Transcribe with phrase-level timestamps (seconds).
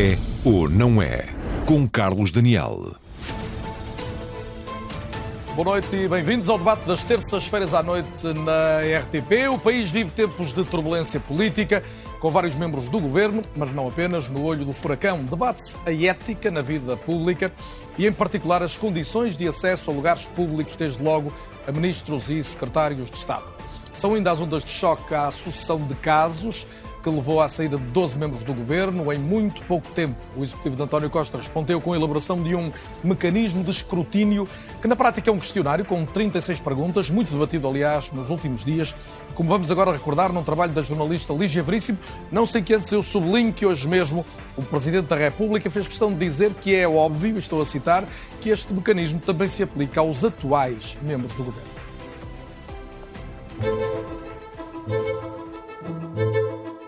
[0.00, 1.26] É ou não é?
[1.66, 2.94] Com Carlos Daniel.
[5.56, 9.48] Boa noite e bem-vindos ao debate das terças-feiras à noite na RTP.
[9.52, 11.82] O país vive tempos de turbulência política,
[12.20, 15.24] com vários membros do governo, mas não apenas, no olho do furacão.
[15.24, 17.50] Debate-se a ética na vida pública
[17.98, 21.32] e, em particular, as condições de acesso a lugares públicos, desde logo
[21.66, 23.46] a ministros e secretários de Estado.
[23.92, 26.64] São ainda as ondas de choque à sucessão de casos
[27.08, 30.16] que levou à saída de 12 membros do governo em muito pouco tempo.
[30.36, 32.70] O executivo de António Costa respondeu com a elaboração de um
[33.02, 34.46] mecanismo de escrutínio
[34.82, 38.94] que, na prática, é um questionário com 36 perguntas, muito debatido, aliás, nos últimos dias.
[39.34, 41.98] Como vamos agora recordar num trabalho da jornalista Lígia Veríssimo,
[42.30, 46.12] não sei que antes eu sublinho que hoje mesmo o Presidente da República fez questão
[46.12, 48.04] de dizer que é óbvio, estou a citar,
[48.40, 51.78] que este mecanismo também se aplica aos atuais membros do governo.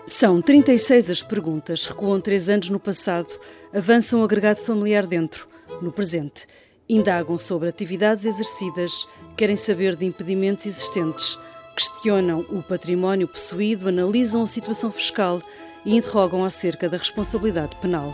[0.07, 3.39] São 36 as perguntas, recuam três anos no passado,
[3.73, 5.47] avançam o agregado familiar dentro,
[5.81, 6.47] no presente,
[6.89, 9.07] indagam sobre atividades exercidas,
[9.37, 11.37] querem saber de impedimentos existentes,
[11.75, 15.41] questionam o património possuído, analisam a situação fiscal
[15.85, 18.13] e interrogam acerca da responsabilidade penal.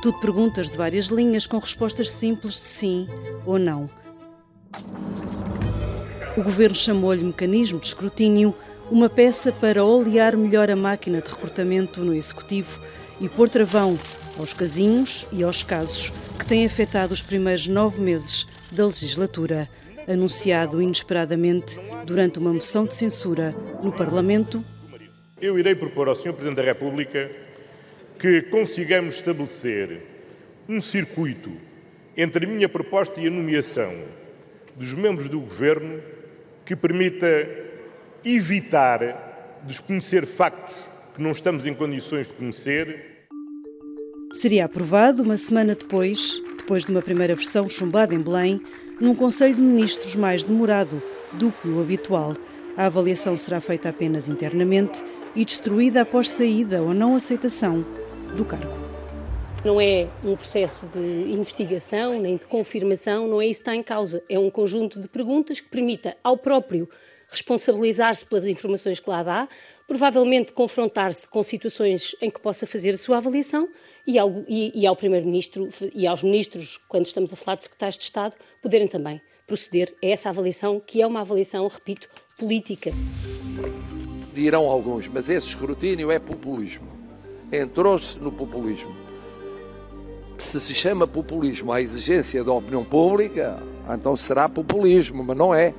[0.00, 3.08] Tudo perguntas de várias linhas com respostas simples de sim
[3.46, 3.88] ou não.
[6.36, 8.54] O governo chamou-lhe mecanismo de escrutínio
[8.92, 12.78] uma peça para olear melhor a máquina de recrutamento no Executivo
[13.18, 13.98] e pôr travão
[14.38, 19.66] aos casinhos e aos casos que têm afetado os primeiros nove meses da legislatura,
[20.06, 24.62] anunciado inesperadamente durante uma moção de censura no Parlamento.
[25.40, 26.34] Eu irei propor ao Sr.
[26.34, 27.30] Presidente da República
[28.18, 30.02] que consigamos estabelecer
[30.68, 31.50] um circuito
[32.14, 34.04] entre a minha proposta e a nomeação
[34.76, 35.98] dos membros do Governo
[36.66, 37.71] que permita
[38.24, 40.76] evitar desconhecer factos
[41.14, 43.26] que não estamos em condições de conhecer.
[44.32, 48.62] Seria aprovado uma semana depois, depois de uma primeira versão chumbada em Belém,
[49.00, 51.02] num Conselho de Ministros mais demorado
[51.32, 52.34] do que o habitual.
[52.76, 55.02] A avaliação será feita apenas internamente
[55.36, 57.84] e destruída após saída ou não aceitação
[58.34, 58.72] do cargo.
[59.64, 60.98] Não é um processo de
[61.30, 64.22] investigação nem de confirmação, não é isso que está em causa.
[64.28, 66.88] É um conjunto de perguntas que permita ao próprio
[67.32, 69.48] responsabilizar-se pelas informações que lá dá,
[69.88, 73.68] provavelmente confrontar-se com situações em que possa fazer a sua avaliação
[74.06, 77.96] e ao, e, e ao Primeiro-Ministro e aos Ministros, quando estamos a falar de secretários
[77.96, 82.90] de Estado, poderem também proceder a essa avaliação, que é uma avaliação, repito, política.
[84.32, 86.88] Dirão alguns, mas esse escrutínio é populismo.
[87.50, 88.94] Entrou-se no populismo.
[90.38, 95.74] Se se chama populismo à exigência da opinião pública, então será populismo, mas não é.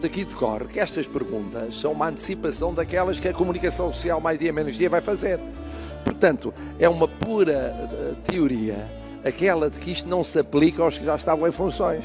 [0.00, 4.52] Daqui decorre que estas perguntas são uma antecipação daquelas que a comunicação social mais dia
[4.52, 5.40] menos dia vai fazer.
[6.04, 8.88] Portanto, é uma pura eh, teoria
[9.24, 12.04] aquela de que isto não se aplica aos que já estavam em funções.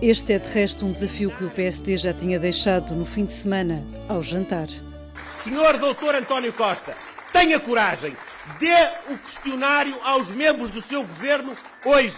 [0.00, 3.32] Este é de resto um desafio que o PSD já tinha deixado no fim de
[3.32, 4.68] semana ao jantar.
[5.42, 6.94] Senhor Doutor António Costa,
[7.32, 8.16] tenha coragem,
[8.60, 12.16] dê o questionário aos membros do seu governo hoje.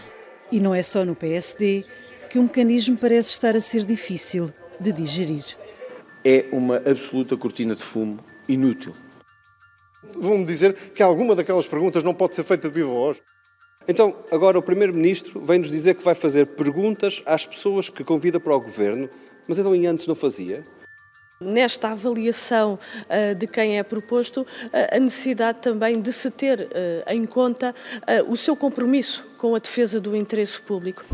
[0.53, 1.85] E não é só no PSD
[2.29, 5.45] que o mecanismo parece estar a ser difícil de digerir.
[6.25, 8.19] É uma absoluta cortina de fumo
[8.49, 8.93] inútil.
[10.17, 13.21] Vão-me dizer que alguma daquelas perguntas não pode ser feita de viva voz.
[13.87, 18.55] Então, agora o Primeiro-Ministro vem-nos dizer que vai fazer perguntas às pessoas que convida para
[18.55, 19.09] o Governo,
[19.47, 20.63] mas então em antes não fazia?
[21.45, 27.13] Nesta avaliação uh, de quem é proposto, uh, a necessidade também de se ter uh,
[27.13, 27.75] em conta
[28.29, 31.05] o seu compromisso com a defesa do interesse público.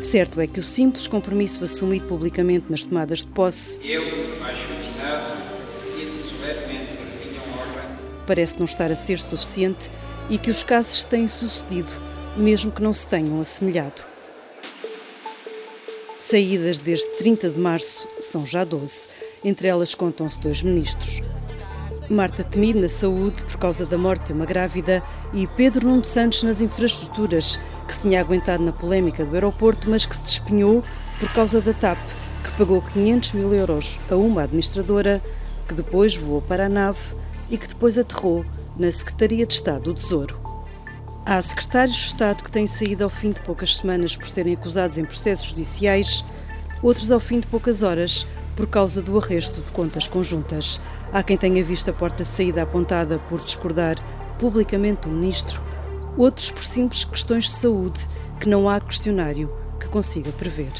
[0.00, 3.78] Certo é que o simples compromisso assumido publicamente nas tomadas de posse.
[3.82, 4.02] Eu,
[4.38, 4.56] mais.
[8.26, 9.88] Parece não estar a ser suficiente
[10.28, 11.92] e que os casos têm sucedido,
[12.36, 14.02] mesmo que não se tenham assemelhado.
[16.18, 19.06] Saídas desde 30 de março são já 12.
[19.44, 21.22] Entre elas contam-se dois ministros.
[22.08, 25.02] Marta Temido na saúde por causa da morte de uma grávida
[25.32, 30.06] e Pedro Nuno Santos nas infraestruturas, que se tinha aguentado na polémica do aeroporto, mas
[30.06, 30.84] que se despenhou
[31.18, 31.98] por causa da TAP,
[32.44, 35.20] que pagou 500 mil euros a uma administradora,
[35.66, 37.00] que depois voou para a nave
[37.50, 38.44] e que depois aterrou
[38.76, 40.38] na Secretaria de Estado do Tesouro.
[41.24, 44.96] Há secretários de Estado que têm saído ao fim de poucas semanas por serem acusados
[44.96, 46.24] em processos judiciais,
[46.80, 48.24] outros ao fim de poucas horas
[48.56, 50.80] por causa do arresto de contas conjuntas.
[51.12, 53.96] Há quem tenha visto a porta de saída apontada por discordar
[54.38, 55.62] publicamente do ministro,
[56.16, 58.08] outros por simples questões de saúde
[58.40, 60.72] que não há questionário que consiga prever.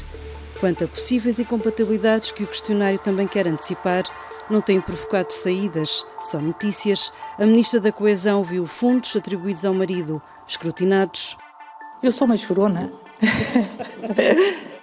[0.59, 4.03] Quanto a possíveis incompatibilidades que o questionário também quer antecipar,
[4.49, 7.11] não têm provocado saídas, só notícias.
[7.37, 11.37] A Ministra da Coesão viu fundos atribuídos ao marido escrutinados.
[12.01, 12.91] Eu sou uma chorona.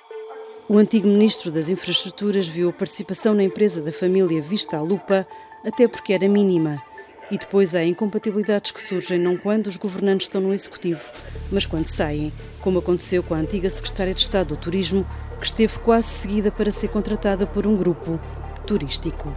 [0.69, 5.26] o antigo Ministro das Infraestruturas viu a participação na empresa da família vista à lupa,
[5.64, 6.82] até porque era mínima.
[7.31, 11.11] E depois há incompatibilidades que surgem não quando os governantes estão no Executivo,
[11.50, 15.06] mas quando saem, como aconteceu com a antiga Secretária de Estado do Turismo,
[15.38, 18.19] que esteve quase seguida para ser contratada por um grupo
[18.67, 19.32] turístico.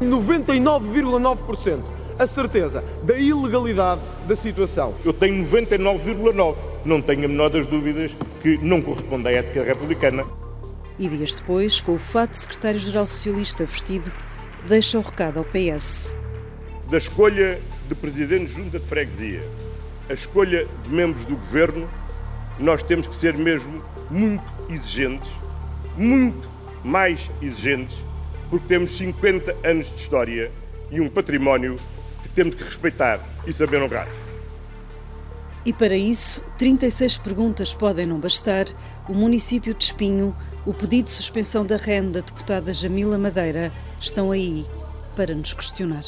[0.00, 1.80] 99,9%
[2.18, 4.94] a certeza da ilegalidade da situação.
[5.04, 6.71] Eu tenho 99,9%.
[6.84, 8.10] Não tenho a menor das dúvidas
[8.42, 10.24] que não corresponde à ética republicana.
[10.98, 14.12] E dias depois, com o fato de secretário-geral socialista vestido,
[14.66, 16.14] deixa o recado ao PS.
[16.90, 19.42] Da escolha de presidente de junta de freguesia,
[20.08, 21.88] a escolha de membros do governo,
[22.58, 25.30] nós temos que ser mesmo muito exigentes,
[25.96, 26.48] muito
[26.84, 27.96] mais exigentes,
[28.50, 30.50] porque temos 50 anos de história
[30.90, 31.76] e um património
[32.22, 34.08] que temos que respeitar e saber honrar.
[35.64, 38.66] E para isso, 36 perguntas podem não bastar.
[39.08, 40.36] O município de Espinho,
[40.66, 44.66] o pedido de suspensão da renda da deputada Jamila Madeira estão aí
[45.14, 46.04] para nos questionar.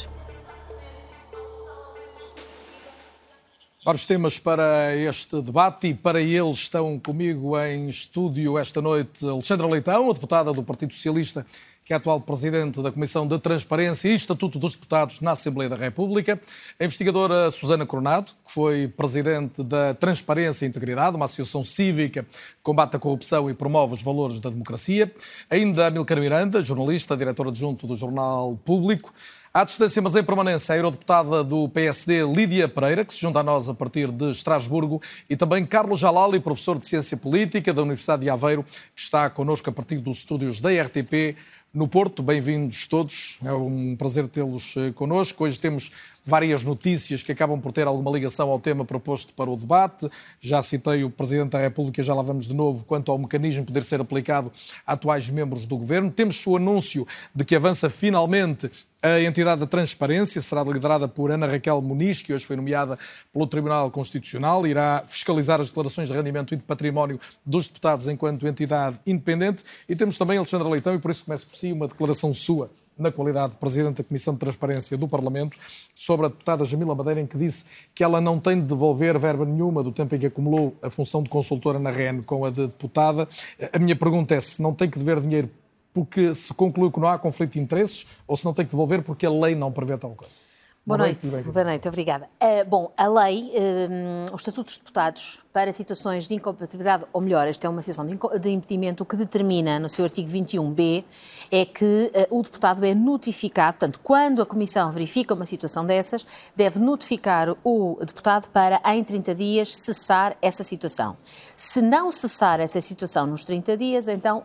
[3.85, 9.67] Vários temas para este debate e para eles estão comigo em estúdio esta noite Alexandra
[9.67, 11.45] Leitão, a deputada do Partido Socialista,
[11.85, 15.75] que é atual presidente da Comissão de Transparência e Estatuto dos Deputados na Assembleia da
[15.75, 16.41] República,
[16.79, 22.63] a investigadora Susana Coronado, que foi presidente da Transparência e Integridade, uma associação cívica que
[22.63, 25.13] combate a corrupção e promove os valores da democracia,
[25.47, 29.13] ainda a Milcar Miranda, jornalista, diretora adjunto do Jornal Público,
[29.55, 33.43] à distância, mas em permanência, a eurodeputada do PSD, Lídia Pereira, que se junta a
[33.43, 38.23] nós a partir de Estrasburgo, e também Carlos Jalali, professor de Ciência Política da Universidade
[38.23, 41.37] de Aveiro, que está connosco a partir dos estúdios da RTP
[41.75, 42.23] no Porto.
[42.23, 45.43] Bem-vindos todos, é um prazer tê-los eh, connosco.
[45.43, 45.91] Hoje temos
[46.25, 50.07] várias notícias que acabam por ter alguma ligação ao tema proposto para o debate.
[50.39, 53.83] Já citei o Presidente da República, já lá vamos de novo, quanto ao mecanismo poder
[53.83, 54.53] ser aplicado
[54.87, 56.09] a atuais membros do Governo.
[56.09, 57.05] Temos o anúncio
[57.35, 58.71] de que avança finalmente
[59.05, 62.97] a entidade da transparência será liderada por Ana Raquel Muniz, que hoje foi nomeada
[63.31, 68.47] pelo Tribunal Constitucional, irá fiscalizar as declarações de rendimento e de património dos deputados enquanto
[68.47, 69.63] entidade independente.
[69.87, 73.11] E temos também Alexandra Leitão, e por isso começo por si uma declaração sua na
[73.11, 75.55] qualidade de Presidente da Comissão de Transparência do Parlamento,
[75.93, 79.45] sobre a deputada Jamila Madeira, em que disse que ela não tem de devolver verba
[79.45, 82.65] nenhuma do tempo em que acumulou a função de consultora na REN com a de
[82.65, 83.27] deputada.
[83.71, 85.49] A minha pergunta é se não tem que dever dinheiro
[85.95, 89.01] porque se conclui que não há conflito de interesses ou se não tem que devolver
[89.01, 90.44] porque a lei não prevê tal coisa.
[90.85, 91.25] Boa, Boa noite.
[91.25, 91.49] noite.
[91.49, 92.29] Boa noite, obrigada.
[92.39, 97.47] Uh, bom, a lei, uh, os estatutos de deputados para situações de incompatibilidade, ou melhor,
[97.47, 101.03] esta é uma situação de, de impedimento, o que determina no seu artigo 21b
[101.49, 106.23] é que uh, o deputado é notificado, portanto, quando a Comissão verifica uma situação dessas,
[106.55, 111.17] deve notificar o deputado para, em 30 dias, cessar essa situação.
[111.57, 114.43] Se não cessar essa situação nos 30 dias, então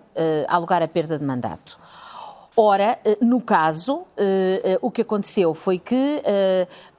[0.49, 1.79] há lugar à perda de mandato.
[2.56, 6.23] Ora, eh, no caso, eh, eh, o que aconteceu foi que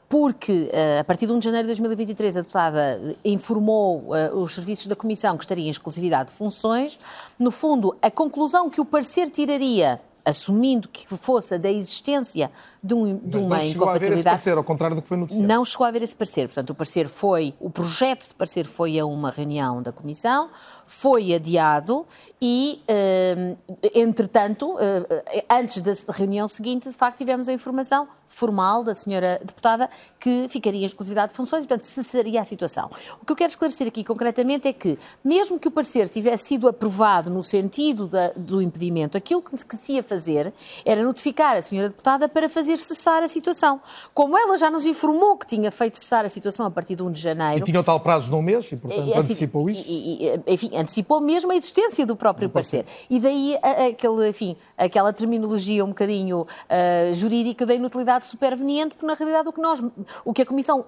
[0.07, 0.69] porque
[0.99, 5.37] a partir de 1 de janeiro de 2023 a deputada informou os serviços da Comissão
[5.37, 6.99] que estaria em exclusividade de funções.
[7.39, 12.51] No fundo, a conclusão que o parecer tiraria assumindo que fosse da existência
[12.83, 15.17] de, um, de uma não chegou a haver esse parecer, ao contrário do que foi
[15.17, 15.47] noticiado.
[15.47, 16.47] Não chegou a haver esse parecer.
[16.47, 20.49] Portanto, o parecer foi, o projeto de parecer foi a uma reunião da Comissão,
[20.85, 22.05] foi adiado
[22.41, 23.55] e, eh,
[23.95, 29.89] entretanto, eh, antes da reunião seguinte, de facto, tivemos a informação formal da senhora deputada
[30.19, 32.89] que ficaria em exclusividade de funções portanto, cessaria a situação.
[33.21, 36.67] O que eu quero esclarecer aqui concretamente é que, mesmo que o parecer tivesse sido
[36.67, 40.53] aprovado no sentido da, do impedimento, aquilo que, se ia fazer
[40.85, 43.81] era notificar a senhora deputada para fazer cessar a situação.
[44.13, 47.11] Como ela já nos informou que tinha feito cessar a situação a partir de 1
[47.11, 47.57] de janeiro...
[47.57, 49.83] E tinha o tal prazo de um mês e, portanto, e, assim, antecipou isso?
[49.87, 52.83] E, e, enfim, antecipou mesmo a existência do próprio do parecer.
[52.83, 53.07] parecer.
[53.09, 53.57] E daí,
[53.89, 59.53] aquele, enfim, aquela terminologia um bocadinho uh, jurídica da inutilidade superveniente, porque na realidade o
[59.53, 59.83] que nós,
[60.23, 60.85] o que a Comissão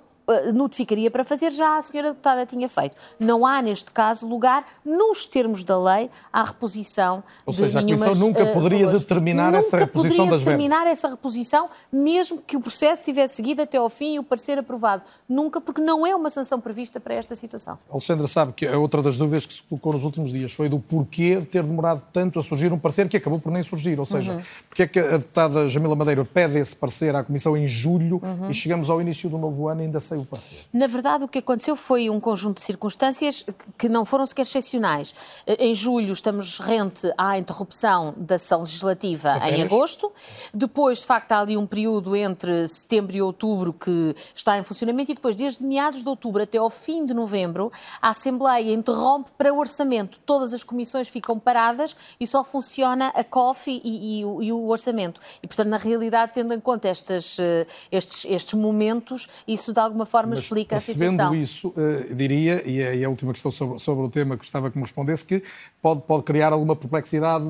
[0.53, 2.96] notificaria para fazer, já a senhora deputada tinha feito.
[3.20, 8.01] Não há, neste caso, lugar, nos termos da lei, à reposição Ou de seja, nenhumas,
[8.01, 9.01] a Comissão nunca uh, poderia valores.
[9.01, 10.63] determinar nunca essa reposição das verbas.
[10.63, 14.58] determinar essa reposição, mesmo que o processo tivesse seguido até ao fim e o parecer
[14.58, 15.03] aprovado.
[15.27, 17.77] Nunca, porque não é uma sanção prevista para esta situação.
[17.89, 21.39] Alexandra sabe que outra das dúvidas que se colocou nos últimos dias foi do porquê
[21.39, 24.00] de ter demorado tanto a surgir um parecer que acabou por nem surgir.
[24.00, 24.42] Ou seja, uhum.
[24.70, 28.50] porque é que a deputada Jamila Madeira pede esse parecer à Comissão em julho uhum.
[28.50, 30.65] e chegamos ao início do novo ano ainda sem o parecer?
[30.72, 33.46] Na verdade, o que aconteceu foi um conjunto de circunstâncias
[33.77, 35.13] que não foram sequer excepcionais.
[35.48, 40.12] Em julho estamos rente à interrupção da sessão legislativa em agosto.
[40.53, 45.12] Depois, de facto, há ali um período entre setembro e outubro que está em funcionamento
[45.12, 49.53] e depois, desde meados de outubro até ao fim de novembro, a Assembleia interrompe para
[49.53, 50.20] o orçamento.
[50.25, 55.20] Todas as comissões ficam paradas e só funciona a COF e, e, e o orçamento.
[55.41, 60.02] E, portanto, na realidade, tendo em conta estas, eh, estes, estes momentos, isso de alguma
[60.05, 61.36] forma Mas, explica a situação.
[61.36, 64.43] isso, uh, diria, e é, e é a última questão sobre, sobre, o tema que
[64.43, 65.43] gostava que me respondesse, que
[65.81, 67.45] pode, pode criar alguma perplexidade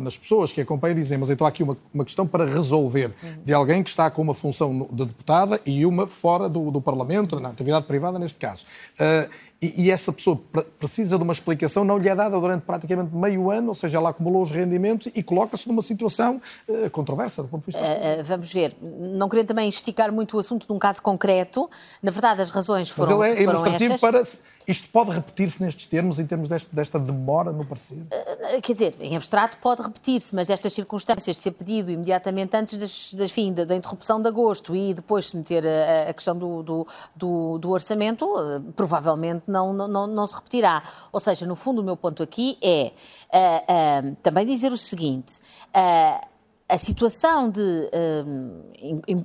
[0.00, 3.12] nas pessoas que acompanham e dizem, mas então há aqui uma, uma questão para resolver
[3.22, 3.42] uhum.
[3.44, 7.40] de alguém que está com uma função de deputada e uma fora do, do Parlamento,
[7.40, 8.64] na atividade privada neste caso.
[8.94, 9.28] Uh,
[9.64, 10.40] e, e, essa pessoa
[10.78, 14.10] precisa de uma explicação, não lhe é dada durante praticamente meio ano, ou seja, ela
[14.10, 17.80] acumulou os rendimentos e coloca-se numa situação uh, controversa do ponto de vista.
[17.80, 18.76] Uh, vamos ver.
[18.80, 21.68] Não querendo também esticar muito o assunto de um caso concreto,
[22.02, 24.00] na verdade as razões foram, Mas ele é foram estas.
[24.00, 24.22] Para,
[24.66, 27.98] isto pode repetir-se nestes termos, em termos deste, desta demora no parecer?
[27.98, 32.78] Uh, quer dizer, em abstrato pode repetir-se, mas estas circunstâncias de ser pedido imediatamente antes
[32.78, 36.36] das, das fim, da, da, interrupção de agosto e depois se meter a, a questão
[36.36, 38.26] do, do, do, do orçamento,
[38.74, 40.82] provavelmente não, não, não, se repetirá.
[41.12, 42.92] Ou seja, no fundo, o meu ponto aqui é
[43.32, 45.40] uh, uh, também dizer o seguinte.
[45.74, 46.33] Uh,
[46.68, 47.90] a situação de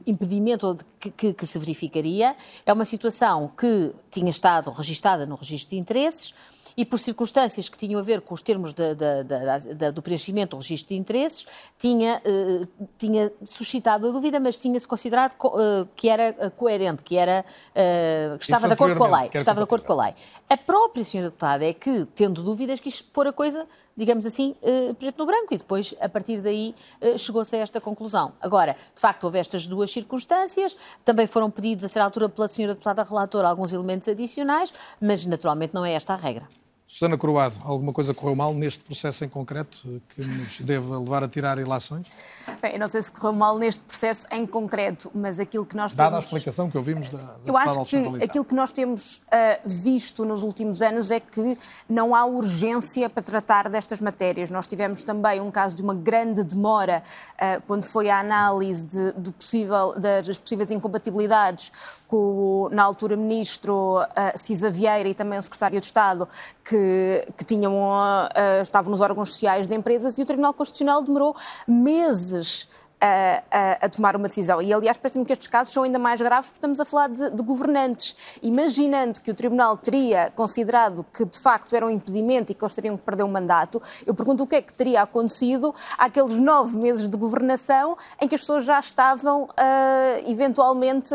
[0.06, 5.72] impedimento que, que, que, se verificaria é uma situação que tinha estado registada no registro
[5.72, 6.34] de interesses,
[6.80, 10.56] e por circunstâncias que tinham a ver com os termos de, de, de, do preenchimento
[10.56, 11.46] do registro de interesses,
[11.78, 17.18] tinha, uh, tinha suscitado a dúvida, mas tinha-se considerado uh, que era eh, coerente, que,
[17.18, 19.30] era, uh, que estava de acordo com a lei.
[19.34, 20.16] Estava de acordo com a lei.
[20.50, 23.68] A própria senhora deputada é que, tendo dúvidas, quis pôr a coisa
[24.00, 24.56] digamos assim,
[24.98, 26.74] preto no branco, e depois, a partir daí,
[27.18, 28.32] chegou-se a esta conclusão.
[28.42, 30.76] Agora, de facto, houve estas duas circunstâncias,
[31.06, 35.74] também foram pedidos a ser altura pela senhora deputada relatora alguns elementos adicionais, mas naturalmente
[35.74, 36.48] não é esta a regra.
[36.92, 41.28] Susana Croado, alguma coisa correu mal neste processo em concreto que nos deve levar a
[41.28, 42.26] tirar ilações?
[42.60, 45.94] Bem, eu não sei se correu mal neste processo em concreto, mas aquilo que nós
[45.94, 46.26] Dada temos...
[46.26, 50.26] a explicação que ouvimos da, da Eu acho que aquilo que nós temos uh, visto
[50.26, 51.56] nos últimos anos é que
[51.88, 54.50] não há urgência para tratar destas matérias.
[54.50, 57.04] Nós tivemos também um caso de uma grande demora
[57.36, 61.72] uh, quando foi a análise de, do possível, das possíveis incompatibilidades
[62.10, 66.28] com o, na altura, ministro uh, Cisa Vieira e também o secretário de Estado,
[66.68, 71.36] que, que tinham, uh, estavam nos órgãos sociais de empresas, e o Tribunal Constitucional demorou
[71.68, 72.68] meses
[73.02, 74.62] a, a, a, tomar uma decisão.
[74.62, 77.32] E, aliás, parece-me que estes casos são ainda mais graves porque estamos a falar de,
[77.32, 78.16] de, governantes.
[78.42, 82.76] Imaginando que o Tribunal teria considerado que, de facto, era um impedimento e que eles
[82.76, 86.78] teriam que perder o mandato, eu pergunto o que é que teria acontecido àqueles nove
[86.78, 91.14] meses de governação em que as pessoas já estavam, uh, eventualmente,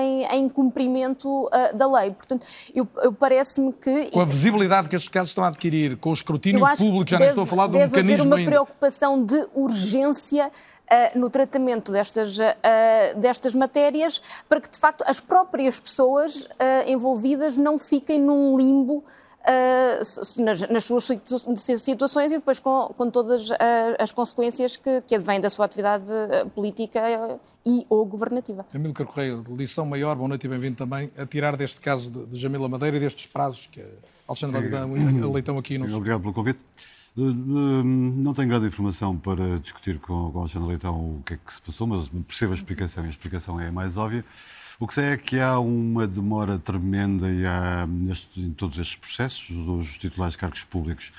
[0.00, 2.10] em, em, cumprimento uh, da lei.
[2.10, 4.10] Portanto, eu, eu parece-me que...
[4.10, 7.24] Com a visibilidade que estes casos estão a adquirir, com o escrutínio público, já deve,
[7.24, 8.50] nem estou a falar de um mecanismo Deve haver uma ainda.
[8.50, 10.50] preocupação de urgência
[11.14, 12.42] no tratamento destas, uh,
[13.16, 16.48] destas matérias, para que de facto as próprias pessoas uh,
[16.86, 19.04] envolvidas não fiquem num limbo
[20.38, 21.04] nas, nas, suas
[21.78, 23.50] situações e depois com, com todas
[23.98, 26.10] as consequências que, que advêm da sua atividade
[26.54, 27.02] política
[27.66, 28.64] e ou governativa.
[28.74, 32.40] Amílcar Correia, lição maior, boa noite e bem-vindo também, a tirar deste caso de, de
[32.40, 33.84] Jamila Madeira e destes prazos que
[34.26, 34.60] Alexandre
[35.30, 36.60] Leitão aqui no Obrigado pelo convite.
[37.16, 41.36] Eh, eh, não tenho grande informação para discutir com, com Alexandre Leitão o que é
[41.36, 44.24] que se passou, mas percebo a explicação e a explicação é a mais óbvia.
[44.80, 48.96] O que sei é que há uma demora tremenda e há, neste, em todos estes
[48.96, 51.12] processos, os titulares de cargos públicos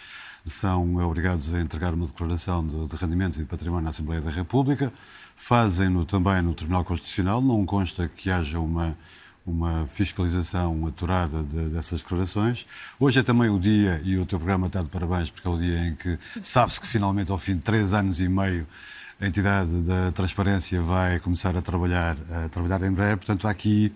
[0.45, 4.29] são obrigados a entregar uma declaração de, de rendimentos e de património à Assembleia da
[4.29, 4.91] República,
[5.35, 8.97] fazem-no também no Tribunal Constitucional, não consta que haja uma
[9.45, 12.65] uma fiscalização aturada de, dessas declarações.
[12.99, 15.57] Hoje é também o dia, e o teu programa está de parabéns, porque é o
[15.57, 18.67] dia em que sabe-se que finalmente, ao fim de três anos e meio,
[19.19, 23.17] a entidade da transparência vai começar a trabalhar, a trabalhar em breve.
[23.17, 23.93] Portanto, há aqui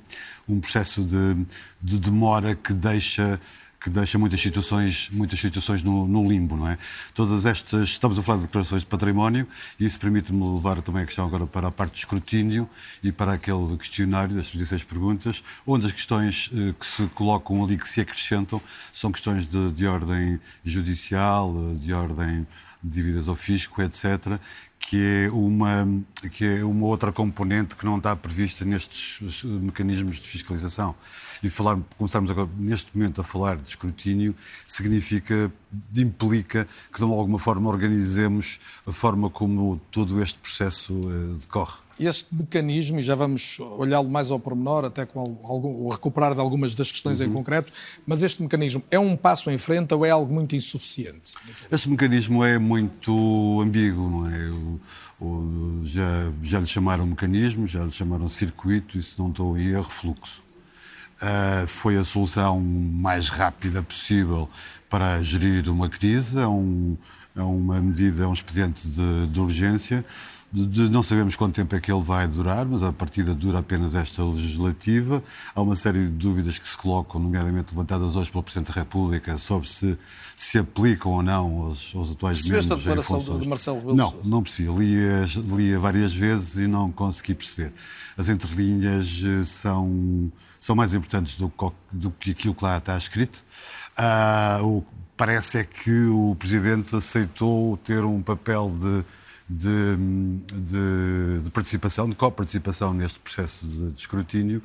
[0.47, 1.45] um processo de,
[1.81, 3.39] de demora que deixa
[3.79, 6.77] que deixa muitas situações, muitas situações no, no, limbo, não é?
[7.13, 9.47] Todas estas, estamos a falar de declarações de património
[9.79, 12.69] e isso permite-me levar também a questão agora para a parte de escrutínio
[13.01, 17.77] e para aquele questionário das 36 perguntas, onde as questões eh, que se colocam ali,
[17.77, 22.45] que se acrescentam, são questões de, de ordem judicial, de ordem
[22.83, 24.39] de dívidas ao fisco, etc.,
[24.77, 25.87] que é uma
[26.31, 30.95] que é uma outra componente que não está prevista nestes mecanismos de fiscalização.
[31.43, 34.35] E falar, começarmos agora, neste momento, a falar de escrutínio,
[34.67, 35.51] significa
[35.95, 41.77] implica que, de alguma forma, organizemos a forma como todo este processo uh, decorre.
[41.99, 46.73] Este mecanismo, e já vamos olhá-lo mais ao pormenor, até com algum, recuperar de algumas
[46.73, 47.27] das questões uhum.
[47.27, 47.71] em concreto,
[48.07, 51.33] mas este mecanismo é um passo em frente ou é algo muito insuficiente?
[51.69, 54.49] Este mecanismo é muito ambíguo, não é?
[54.49, 54.79] O,
[55.21, 59.73] o, já, já lhe chamaram mecanismo, já lhe chamaram circuito, e se não estou aí,
[59.73, 60.48] é refluxo.
[61.21, 64.49] Uh, foi a solução mais rápida possível
[64.89, 66.97] para gerir uma crise, é, um,
[67.35, 70.05] é uma medida, é um expediente de, de urgência.
[70.51, 73.93] De, não sabemos quanto tempo é que ele vai durar, mas a partida dura apenas
[73.93, 75.23] esta legislativa.
[75.53, 79.37] Há uma série de dúvidas que se colocam, nomeadamente levantadas hoje pelo Presidente da República,
[79.37, 79.97] sobre se
[80.39, 82.87] se aplicam ou não aos, aos atuais Percebeste membros.
[82.87, 84.69] a declaração de Marcelo Rebelo Não, não percebi.
[84.69, 87.73] Lia, lia várias vezes e não consegui perceber.
[88.17, 91.51] As entrelinhas eh, são, são mais importantes do,
[91.91, 93.43] do que aquilo que lá está escrito.
[93.97, 99.03] Ah, o que parece é que o Presidente aceitou ter um papel de,
[99.49, 99.95] de,
[100.53, 104.61] de, de participação, de coparticipação neste processo de, de, escrutínio,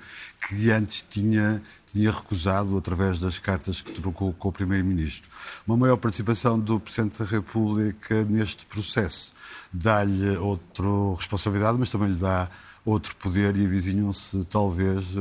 [0.47, 5.31] que antes tinha, tinha recusado através das cartas que trocou com o Primeiro-Ministro.
[5.67, 9.33] Uma maior participação do Presidente da República neste processo
[9.73, 10.87] dá-lhe outra
[11.17, 12.51] responsabilidade, mas também lhe dá
[12.85, 15.17] outro poder e avizinham-se talvez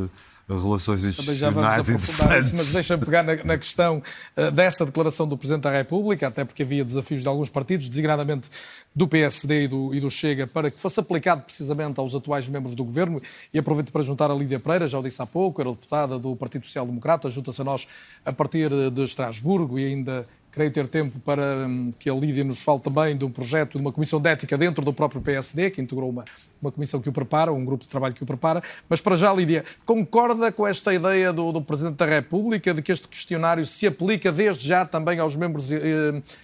[0.48, 2.48] relações institucionais interessantes.
[2.48, 4.02] Isso, mas deixa-me pegar na, na questão
[4.38, 8.50] uh, dessa declaração do Presidente da República, até porque havia desafios de alguns partidos, designadamente
[8.96, 12.76] do PSD e do, e do, Chega, para que fosse aplicado precisamente aos atuais membros
[12.76, 13.22] do Governo.
[13.54, 16.36] E aproveito para juntar a Lídia Pereira, já o disse há pouco, era deputada do
[16.36, 17.88] Partido Social Democrata, junta-se a nós
[18.26, 22.62] a partir de Estrasburgo e ainda creio ter tempo para hum, que a Lídia nos
[22.62, 25.82] fale também de um projeto de uma comissão de ética dentro do próprio PSD, que
[25.82, 26.24] integrou uma,
[26.62, 28.62] uma comissão que o prepara, um grupo de trabalho que o prepara.
[28.88, 32.92] Mas para já, Lídia, concorda com esta ideia do, do Presidente da República de que
[32.92, 35.80] este questionário se aplica desde já também aos membros eh,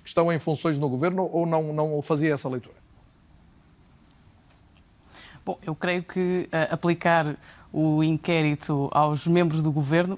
[0.02, 2.76] que estão em funções no Governo ou não, não fazia essa leitura?
[5.46, 7.36] Bom, eu creio que uh, aplicar
[7.72, 10.18] o inquérito aos membros do governo.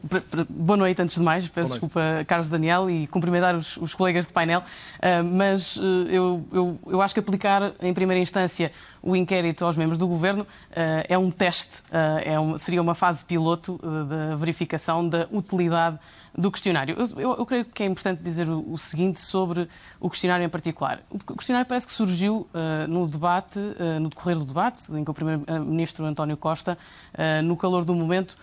[0.50, 1.48] Boa noite, antes de mais.
[1.48, 4.62] Peço desculpa, Carlos Daniel, e cumprimentar os, os colegas de painel.
[4.62, 8.71] Uh, mas uh, eu, eu, eu, acho que aplicar, em primeira instância,
[9.02, 11.84] o inquérito aos membros do governo uh, é um teste,
[12.23, 15.99] é um, seria uma fase piloto da verificação da utilidade
[16.38, 16.96] do questionário.
[16.98, 19.67] Eu, eu, eu, creio que é importante dizer o, o, seguinte sobre
[20.00, 21.02] o questionário em particular.
[21.10, 25.12] O questionário parece que surgiu uh, no debate, uh, no decorrer do debate, em que
[25.12, 26.78] o Primeiro-Ministro António Costa,
[27.13, 28.38] uh, no calor do momento,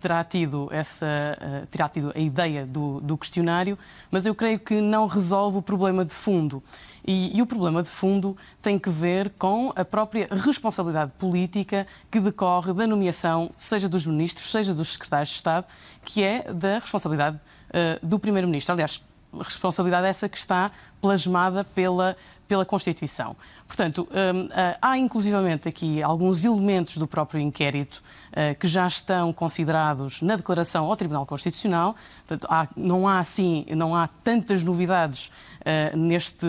[0.00, 3.78] terá tido essa, terá tido a ideia do, do questionário,
[4.10, 6.62] mas eu creio que não resolve o problema de fundo.
[7.06, 12.18] E, e, o problema de fundo tem que ver com a própria responsabilidade política que
[12.18, 15.66] decorre da nomeação, seja dos ministros, seja dos secretários de Estado,
[16.02, 18.72] que é da responsabilidade uh, do Primeiro-Ministro.
[18.72, 19.00] Aliás,
[19.40, 22.16] responsabilidade essa que está plasmada pela,
[22.48, 23.36] pela Constituição.
[23.66, 28.02] Portanto, hum, eh, há inclusivamente aqui alguns elementos do próprio inquérito
[28.32, 31.96] eh, que já estão considerados na declaração ao Tribunal Constitucional.
[32.26, 36.46] Portanto, há, não há assim, não há tantas novidades uh, neste,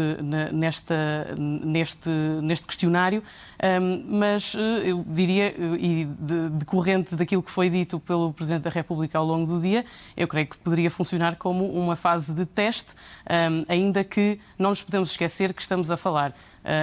[0.51, 2.10] nesta, neste,
[2.41, 3.23] neste questionário,
[3.82, 9.17] um, mas eu diria, e de, decorrente daquilo que foi dito pelo Presidente da República
[9.17, 12.95] ao longo do dia, eu creio que poderia funcionar como uma fase de teste,
[13.30, 16.34] um, ainda que não nos podemos esquecer que estamos a falar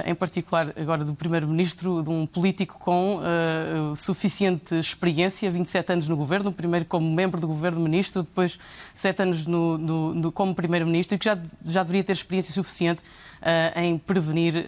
[0.05, 6.17] em particular agora do Primeiro-Ministro, de um político com uh, suficiente experiência, 27 anos no
[6.17, 8.57] governo, primeiro como membro do governo-ministro, depois
[8.95, 13.01] 7 anos no, no, no como Primeiro-Ministro, e que já, já deveria ter experiência suficiente
[13.01, 14.65] uh, em prevenir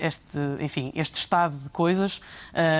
[0.00, 2.20] este, enfim, este estado de coisas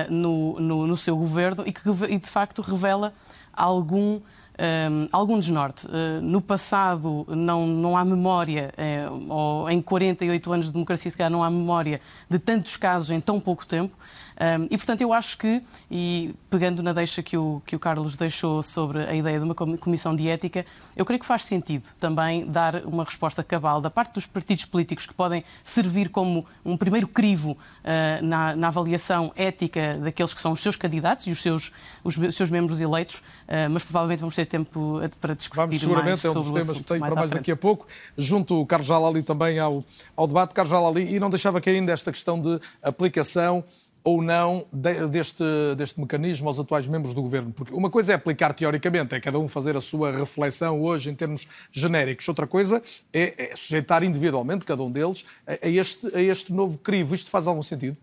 [0.09, 3.13] no, no, no, seu governo e que e de facto revela
[3.53, 4.19] algum
[4.59, 5.87] um, algum desnorte.
[5.87, 11.17] Uh, no passado não, não há memória, uh, ou em 48 anos de democracia, se
[11.17, 13.95] calhar não há memória de tantos casos em tão pouco tempo.
[14.39, 18.15] Um, e, portanto, eu acho que, e pegando na deixa que o, que o Carlos
[18.15, 22.45] deixou sobre a ideia de uma comissão de ética, eu creio que faz sentido também
[22.45, 27.05] dar uma resposta cabal da parte dos partidos políticos que podem servir como um primeiro
[27.05, 31.73] crivo uh, na, na, avaliação ética daqueles que são os seus candidatos e os seus,
[32.01, 36.23] os, os seus membros eleitos, uh, mas provavelmente vamos ter tempo para discutir vamos, seguramente,
[36.23, 37.85] mais é um dos temas que tenho para mais daqui a pouco.
[38.17, 39.83] Junto o Carlos Jalali também ao,
[40.15, 40.53] ao debate.
[40.53, 43.65] Carlos Jalali, e não deixava cair ainda esta questão de aplicação
[44.09, 44.65] ou não
[45.11, 45.43] deste,
[45.77, 47.51] deste mecanismo aos atuais membros do governo?
[47.51, 51.15] Porque uma coisa é aplicar teoricamente, é cada um fazer a sua reflexão hoje em
[51.15, 52.81] termos genéricos, outra coisa
[53.13, 57.13] é, é sujeitar individualmente cada um deles a, a, este, a este novo crivo.
[57.13, 57.95] Isto faz algum sentido?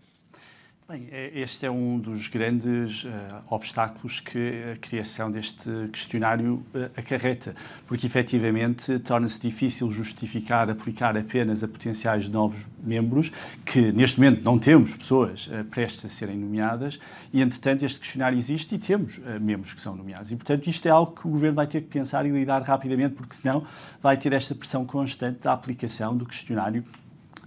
[0.89, 3.09] Bem, este é um dos grandes uh,
[3.49, 7.53] obstáculos que a criação deste questionário uh, acarreta,
[7.85, 13.33] porque efetivamente torna-se difícil justificar aplicar apenas a potenciais novos membros,
[13.65, 16.97] que neste momento não temos pessoas uh, prestes a serem nomeadas,
[17.33, 20.31] e entretanto este questionário existe e temos membros que são nomeados.
[20.31, 23.13] E portanto isto é algo que o Governo vai ter que pensar e lidar rapidamente,
[23.13, 23.67] porque senão
[24.01, 26.85] vai ter esta pressão constante da aplicação do questionário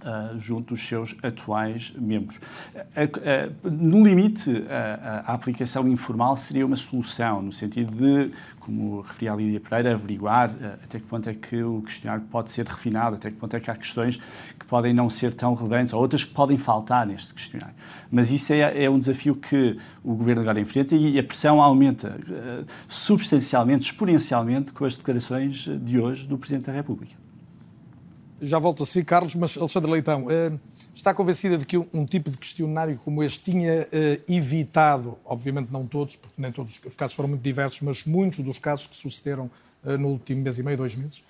[0.01, 2.37] Uh, junto dos seus atuais membros.
[2.37, 9.33] Uh, uh, no limite, a aplicação informal seria uma solução, no sentido de, como referia
[9.33, 10.49] a Lídia Pereira, averiguar
[10.83, 13.69] até que ponto é que o questionário pode ser refinado, até que ponto é que
[13.69, 14.19] há questões
[14.57, 17.75] que podem não ser tão relevantes, ou outras que podem faltar neste questionário.
[18.09, 22.17] Mas isso é, é um desafio que o Governo agora enfrenta e a pressão aumenta
[22.87, 27.20] substancialmente, exponencialmente, com as declarações de hoje do Presidente da República
[28.41, 30.51] já volto a si, Carlos, mas Alexandre Leitão, eh,
[30.95, 35.85] está convencida de que um, tipo de questionário como este tinha eh, evitado, obviamente não
[35.85, 39.49] todos, porque nem todos os casos foram muito diversos, mas muitos dos casos que sucederam
[39.85, 41.23] eh, no último mês e meio, dois meses?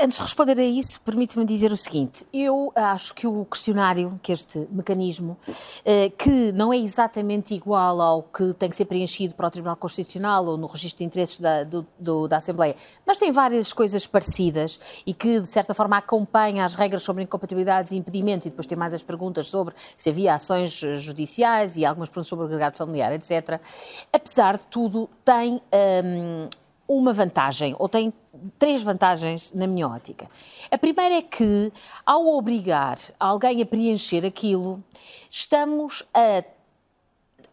[0.00, 4.32] Antes de responder a isso, permite-me dizer o seguinte: eu acho que o questionário, que
[4.32, 5.36] este mecanismo,
[5.84, 9.76] eh, que não é exatamente igual ao que tem que ser preenchido para o Tribunal
[9.76, 12.74] Constitucional ou no registro de interesses da, do, do, da Assembleia,
[13.06, 17.92] mas tem várias coisas parecidas e que, de certa forma, acompanha as regras sobre incompatibilidades
[17.92, 22.08] e impedimentos, e depois tem mais as perguntas sobre se havia ações judiciais e algumas
[22.08, 23.60] perguntas sobre o agregado familiar, etc.
[24.12, 25.62] Apesar de tudo, tem.
[26.04, 26.48] Hum,
[26.86, 28.12] uma vantagem, ou tem
[28.58, 30.28] três vantagens na minha ótica.
[30.70, 31.72] A primeira é que,
[32.04, 34.82] ao obrigar alguém a preencher aquilo,
[35.30, 36.44] estamos a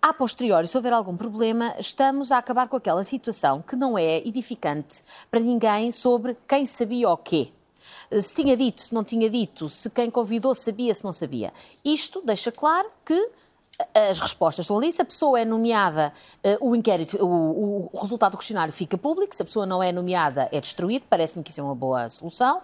[0.01, 4.17] a posteriori, se houver algum problema, estamos a acabar com aquela situação que não é
[4.17, 7.51] edificante para ninguém sobre quem sabia o quê.
[8.19, 11.53] Se tinha dito, se não tinha dito, se quem convidou sabia, se não sabia.
[11.85, 13.29] Isto deixa claro que
[13.93, 14.91] as respostas estão ali.
[14.91, 16.13] Se a pessoa é nomeada,
[16.43, 19.35] eh, o inquérito, o, o, resultado do questionário fica público.
[19.35, 21.05] Se a pessoa não é nomeada, é destruído.
[21.09, 22.61] Parece-me que isso é uma boa solução.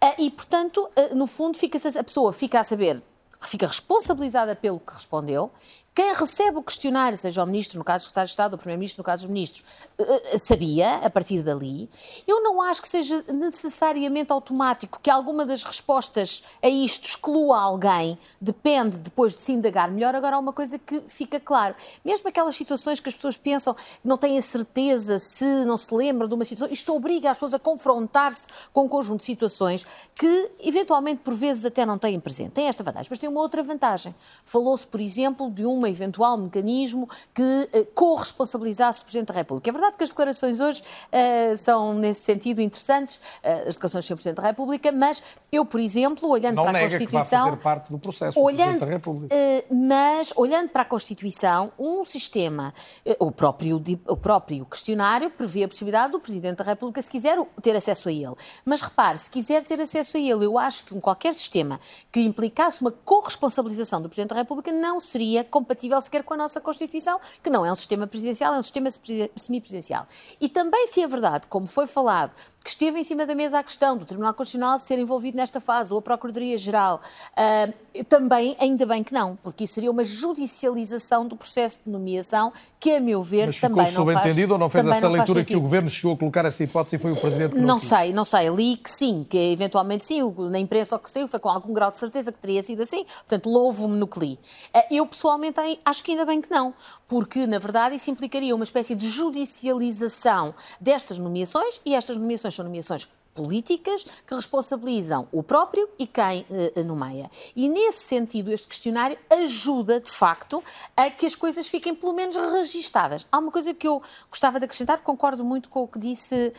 [0.00, 3.02] Eh, e, portanto, eh, no fundo, fica a pessoa fica a saber
[3.40, 5.50] fica responsabilizada pelo que respondeu
[5.98, 8.58] quem recebe o questionário, seja o ministro, no caso do secretário de Estado, ou o
[8.58, 9.64] primeiro-ministro, no caso dos ministros,
[9.98, 11.90] eh, eh, sabia a partir dali.
[12.24, 18.16] Eu não acho que seja necessariamente automático que alguma das respostas a isto exclua alguém,
[18.40, 20.14] depende depois de se indagar melhor.
[20.14, 24.16] Agora, há uma coisa que fica claro: mesmo aquelas situações que as pessoas pensam não
[24.16, 27.58] têm a certeza se não se lembram de uma situação, isto obriga as pessoas a
[27.58, 29.84] confrontar-se com um conjunto de situações
[30.14, 32.52] que, eventualmente, por vezes até não têm presente.
[32.52, 34.14] Tem esta vantagem, mas tem uma outra vantagem.
[34.44, 39.70] Falou-se, por exemplo, de uma eventual mecanismo que uh, corresponsabilizasse o Presidente da República.
[39.70, 44.08] É verdade que as declarações hoje uh, são, nesse sentido, interessantes, uh, as declarações do
[44.08, 44.14] Sr.
[44.14, 47.44] Presidente da República, mas eu, por exemplo, olhando Não para a Constituição.
[47.44, 49.34] Que fazer parte do processo olhando, da República.
[49.70, 52.74] mas, olhando para a Constituição, um sistema,
[53.18, 57.74] o, próprio, o próprio questionário prevê a possibilidade do Presidente da República, se quiser, ter
[57.76, 58.34] acesso a ele.
[58.64, 61.80] Mas repare, se quiser ter acesso a ele, eu acho que em qualquer sistema
[62.12, 66.36] que implicasse uma corresponsabilização do Presidente da República não seria compatível compatível sequer com a
[66.36, 68.88] nossa Constituição, que não é um sistema presidencial, é um sistema
[69.36, 70.06] semipresidencial.
[70.40, 73.62] E também, se é verdade, como foi falado, que esteve em cima da mesa a
[73.62, 77.00] questão do Tribunal Constitucional ser envolvido nesta fase, ou a Procuradoria-Geral,
[77.32, 82.52] uh, também, ainda bem que não, porque isso seria uma judicialização do processo de nomeação,
[82.78, 83.94] que, a meu ver, Mas também não faz...
[83.94, 86.96] subentendido ou não fez essa não leitura que o Governo chegou a colocar essa hipótese
[86.96, 88.48] e foi o Presidente que não Não sei, não sei.
[88.48, 91.90] Li que sim, que eventualmente sim, na imprensa o que saiu foi com algum grau
[91.90, 94.38] de certeza que teria sido assim, portanto, louvo-me no que li.
[94.74, 96.72] Uh, eu, pessoalmente, acho que ainda bem que não,
[97.08, 102.64] porque, na verdade, isso implicaria uma espécie de judicialização destas nomeações, e estas nomeações são
[102.64, 107.30] nomeações políticas que responsabilizam o próprio e quem uh, nomeia.
[107.54, 110.62] E nesse sentido, este questionário ajuda, de facto,
[110.96, 113.24] a que as coisas fiquem pelo menos registadas.
[113.30, 116.52] Há uma coisa que eu gostava de acrescentar, concordo muito com o que disse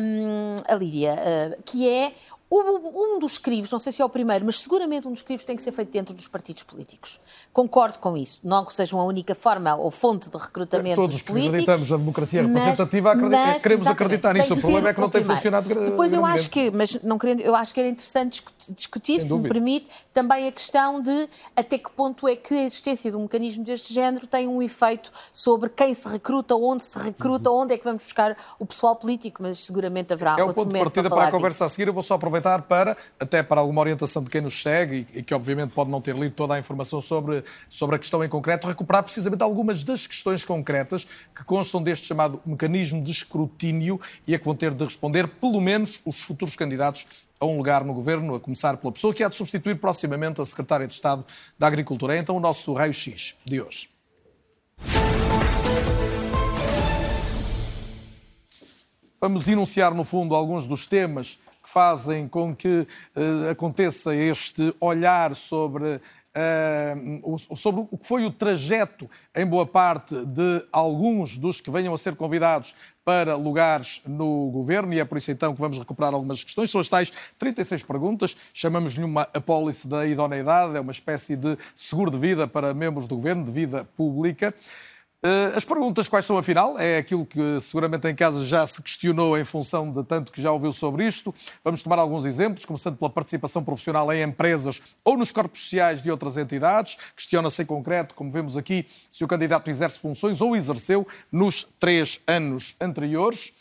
[0.00, 2.14] um, a Lídia, uh, que é
[2.50, 5.56] um dos crivos, não sei se é o primeiro, mas seguramente um dos crivos tem
[5.56, 7.18] que ser feito dentro dos partidos políticos.
[7.52, 8.40] Concordo com isso.
[8.44, 11.64] Não que sejam a única forma ou fonte de recrutamento Todos dos políticos.
[11.64, 14.54] Todos que acreditamos na democracia representativa mas, mas, queremos acreditar nisso.
[14.54, 17.54] O problema é que não tem funcionado Depois eu acho que, mas não querendo, eu
[17.54, 22.28] acho que era interessante discutir, se me permite, também a questão de até que ponto
[22.28, 26.08] é que a existência de um mecanismo deste género tem um efeito sobre quem se
[26.08, 27.62] recruta, onde se recruta, uhum.
[27.62, 30.74] onde é que vamos buscar o pessoal político, mas seguramente haverá é outro um ponto
[30.74, 31.64] de partida para, para a conversa disso.
[31.64, 31.88] a seguir.
[31.88, 35.22] Eu vou só aproveitar aproveitar para, até para alguma orientação de quem nos segue e,
[35.22, 38.68] que obviamente pode não ter lido toda a informação sobre, sobre a questão em concreto,
[38.68, 44.38] recuperar precisamente algumas das questões concretas que constam deste chamado mecanismo de escrutínio e a
[44.38, 47.06] que vão ter de responder, pelo menos, os futuros candidatos
[47.40, 50.44] a um lugar no governo, a começar pela pessoa que há de substituir proximamente a
[50.44, 51.24] secretária de Estado
[51.58, 52.14] da Agricultura.
[52.14, 53.88] É então o nosso raio-x de hoje.
[59.20, 65.34] Vamos enunciar, no fundo, alguns dos temas que fazem com que uh, aconteça este olhar
[65.34, 71.70] sobre, uh, sobre o que foi o trajeto, em boa parte, de alguns dos que
[71.70, 72.74] venham a ser convidados
[73.04, 76.70] para lugares no governo e é por isso então que vamos recuperar algumas questões.
[76.70, 82.10] São as tais 36 perguntas, chamamos-lhe uma apólice da idoneidade, é uma espécie de seguro
[82.10, 84.54] de vida para membros do governo, de vida pública.
[85.26, 89.38] Eh, as perguntas quais são, afinal, é aquilo que seguramente em casa já se questionou
[89.38, 91.34] em função de tanto que já ouviu sobre isto.
[91.64, 96.10] Vamos tomar alguns exemplos, começando pela participação profissional em empresas ou nos corpos sociais de
[96.10, 96.98] outras entidades.
[97.16, 102.20] Questiona-se em concreto, como vemos aqui, se o candidato exerce funções ou exerceu nos três
[102.26, 103.54] anos anteriores.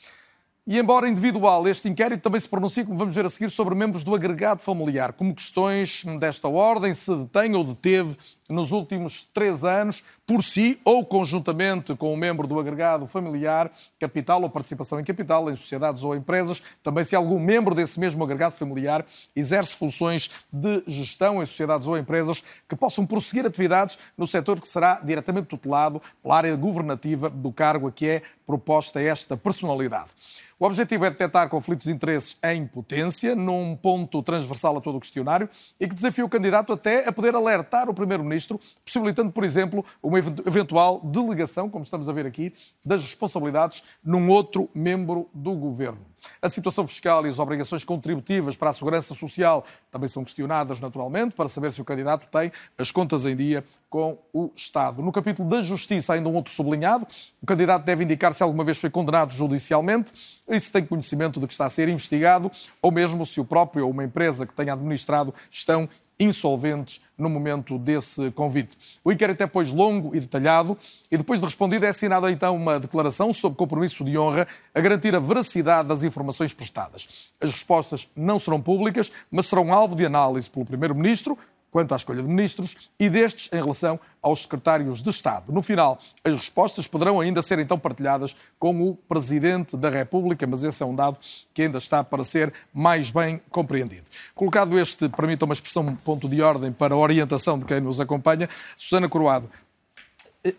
[0.65, 4.05] E embora individual, este inquérito também se pronuncia, como vamos ver a seguir, sobre membros
[4.05, 8.17] do agregado familiar, como questões desta ordem se detém ou deteve
[8.53, 14.41] nos últimos três anos, por si ou conjuntamente com um membro do agregado familiar, capital
[14.41, 18.55] ou participação em capital, em sociedades ou empresas, também se algum membro desse mesmo agregado
[18.55, 24.61] familiar exerce funções de gestão em sociedades ou empresas que possam prosseguir atividades no setor
[24.61, 30.11] que será diretamente tutelado pela área governativa do cargo a que é proposta esta personalidade.
[30.59, 34.99] O objetivo é detectar conflitos de interesses em potência, num ponto transversal a todo o
[34.99, 38.42] questionário, e que desafia o candidato até a poder alertar o Primeiro-Ministro,
[38.83, 42.53] possibilitando, por exemplo, uma eventual delegação, como estamos a ver aqui,
[42.85, 46.13] das responsabilidades num outro membro do governo.
[46.41, 51.35] A situação fiscal e as obrigações contributivas para a segurança social também são questionadas, naturalmente,
[51.35, 55.03] para saber se o candidato tem as contas em dia com o Estado.
[55.03, 57.05] No capítulo da Justiça, ainda um outro sublinhado,
[57.41, 60.11] o candidato deve indicar se alguma vez foi condenado judicialmente
[60.47, 62.51] e se tem conhecimento de que está a ser investigado,
[62.81, 65.87] ou mesmo se o próprio ou uma empresa que tenha administrado estão
[66.19, 68.77] insolventes no momento desse convite.
[69.03, 70.77] O inquérito é, pois, longo e detalhado
[71.11, 75.15] e, depois de respondido, é assinada então uma declaração sob compromisso de honra a garantir
[75.15, 77.31] a veracidade das informações prestadas.
[77.39, 81.37] As respostas não serão públicas, mas serão alvo de análise pelo Primeiro-Ministro,
[81.73, 85.51] quanto à escolha de ministros e destes em relação aos secretários de Estado.
[85.51, 90.63] No final, as respostas poderão ainda ser então partilhadas com o Presidente da República, mas
[90.63, 91.17] esse é um dado
[91.51, 94.03] que ainda está para ser mais bem compreendido.
[94.35, 97.99] Colocado este, permita uma expressão, um ponto de ordem para a orientação de quem nos
[97.99, 99.49] acompanha, Susana Coroado,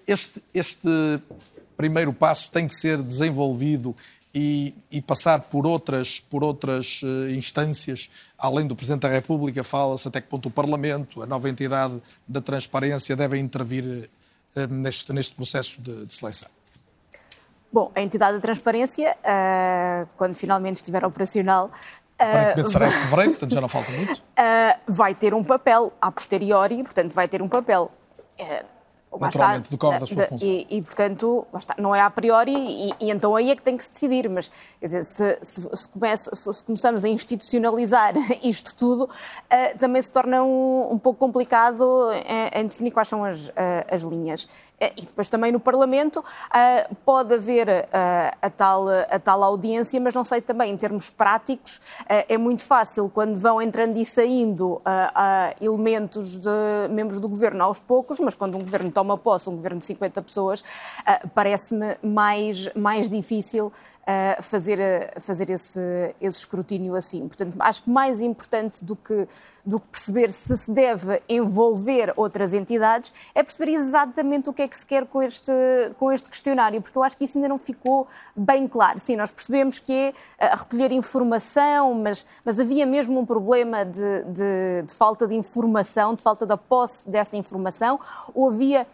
[0.05, 0.89] este, este
[1.77, 3.95] primeiro passo tem que ser desenvolvido
[4.35, 10.09] e, e, passar por outras, por outras uh, instâncias, além do Presidente da República, fala-se
[10.09, 14.11] até que ponto o Parlamento, a nova entidade da transparência, devem intervir
[14.57, 16.49] uh, neste, neste processo de, de, seleção?
[17.73, 21.71] Bom, a entidade da transparência, uh, quando finalmente estiver operacional,
[22.19, 24.23] Aparentemente será em fevereiro, portanto já não falta muito.
[24.87, 27.91] vai ter um papel a posteriori, portanto vai ter um papel
[29.21, 30.49] naturalmente, decorre da sua função.
[30.49, 33.77] E, e portanto, está, não é a priori, e, e, então aí é que tem
[33.77, 34.29] que se decidir.
[34.29, 34.51] Mas,
[34.81, 40.11] quer dizer, se, se, se, comece, se começamos a institucionalizar isto tudo, uh, também se
[40.11, 43.53] torna um, um pouco complicado em, em, definir quais são as, uh,
[43.91, 44.49] as linhas.
[44.81, 46.25] Uh, e depois também no Parlamento
[47.05, 47.69] pode haver
[48.41, 53.11] a, tal, a tal audiência, mas não sei também, em termos práticos, é muito fácil
[53.13, 54.81] quando vão entrando e saindo
[55.61, 56.49] elementos de
[56.91, 60.23] membros do governo aos poucos, mas quando um governo toma posse um governo de 50
[60.23, 60.65] pessoas,
[61.35, 63.73] parece-me mais, mais difícil
[64.43, 64.79] fazer,
[65.21, 65.81] fazer esse,
[66.21, 67.27] esse escrutínio assim.
[67.27, 69.27] Portanto, acho que mais importante do que,
[69.65, 74.69] do que perceber se se deve envolver outras entidades é perceber exatamente o que é
[74.69, 75.53] que se quer com este,
[75.99, 78.99] com este questionário, porque eu acho que isso ainda não ficou bem claro.
[78.99, 84.83] Sim, nós percebemos que é recolher informação, mas, mas havia mesmo um problema de, de,
[84.87, 87.99] de falta de informação, de falta da posse desta informação,
[88.35, 88.87] ou havia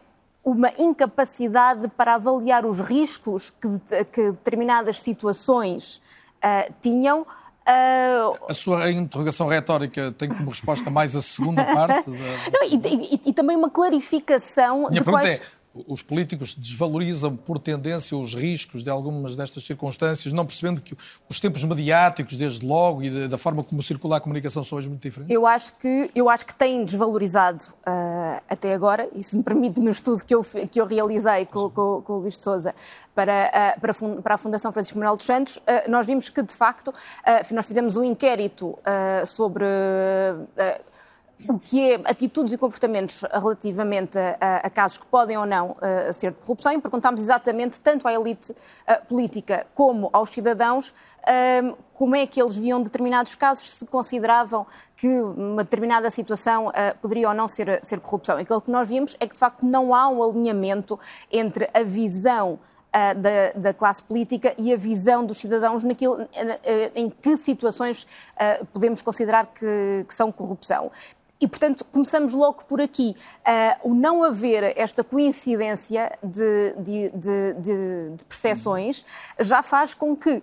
[0.44, 6.00] uma incapacidade para avaliar os riscos que, que determinadas situações
[6.38, 7.22] uh, tinham.
[7.22, 8.36] Uh...
[8.48, 12.10] A sua interrogação retórica tem como resposta mais a segunda parte?
[12.10, 12.50] Da...
[12.52, 12.80] Não, e,
[13.14, 15.40] e, e, também uma clarificação Minha de quais...
[15.40, 20.96] É, os políticos desvalorizam por tendência os riscos de algumas destas circunstâncias, não percebendo que
[21.28, 25.02] os tempos mediáticos, desde logo, e da forma como circula a comunicação são hoje muito
[25.02, 25.34] diferentes?
[25.34, 29.80] Eu acho que, eu acho que têm desvalorizado uh, até agora, e se me permite,
[29.80, 32.74] no estudo que eu, que eu realizei com, com, com o Luís de Souza
[33.14, 36.54] para, uh, para, para, a Fundação Francisco Manuel dos Santos, uh, nós vimos que, de
[36.54, 36.92] facto,
[37.50, 38.78] nós fizemos um inquérito
[39.26, 39.64] sobre
[41.48, 46.12] o que é atitudes e comportamentos relativamente a, a casos que podem ou não uh,
[46.12, 51.76] ser de corrupção e perguntámos exatamente tanto à elite uh, política como aos cidadãos uh,
[51.94, 56.72] como é que eles viam determinados casos, se consideravam que uma determinada situação
[57.02, 58.38] poderia ou não ser, ser corrupção.
[58.38, 60.98] E aquilo que nós vimos é que, de facto, não há um alinhamento
[61.30, 62.58] entre a visão
[62.90, 66.28] Uh, da, da, classe política e a visão dos cidadãos naquilo, uh,
[66.96, 70.90] em que situações uh, podemos considerar que, que, são corrupção.
[71.40, 73.16] E, portanto, começamos logo por aqui.
[73.38, 77.54] Uh, o não haver esta coincidência de, de, de,
[78.14, 79.02] de percepções
[79.38, 80.42] já faz com que uh,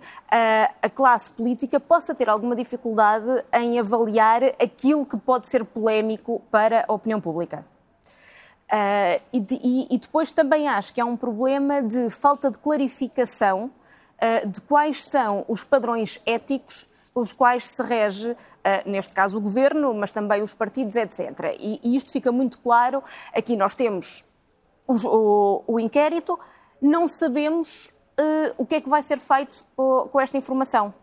[0.82, 6.84] a classe política possa ter alguma dificuldade em avaliar aquilo que pode ser polémico para
[6.88, 7.64] a opinião pública.
[8.66, 13.72] Uh, e, e, e, depois também acho que há um problema de falta de clarificação
[14.48, 18.38] de quais são os padrões éticos pelos quais se rege, uh,
[18.86, 21.56] neste caso, o governo, mas também os partidos, etc.
[21.60, 23.04] E, e isto fica muito claro.
[23.34, 24.24] Aqui nós temos
[24.88, 26.40] o, o, inquérito,
[26.80, 30.94] não sabemos uh, o que é que vai ser feito uh, com esta informação.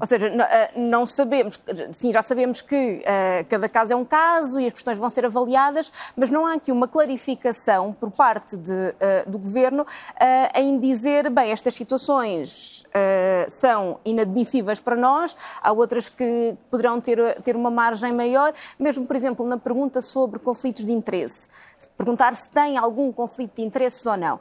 [0.00, 1.60] Ou seja, eh, não sabemos,
[1.92, 5.24] sim, já sabemos que uh, cada caso é um caso e as questões vão ser
[5.24, 10.78] avaliadas, mas não há aqui uma clarificação por parte de, uh, do Governo uh, em
[10.78, 12.84] dizer, bem, estas situações
[13.48, 19.16] são inadmissíveis para nós, há outras que poderão ter, ter uma margem maior, mesmo, por
[19.16, 21.48] exemplo, na pergunta sobre conflitos de interesse,
[21.96, 24.38] perguntar se tem algum conflito de interesses ou não.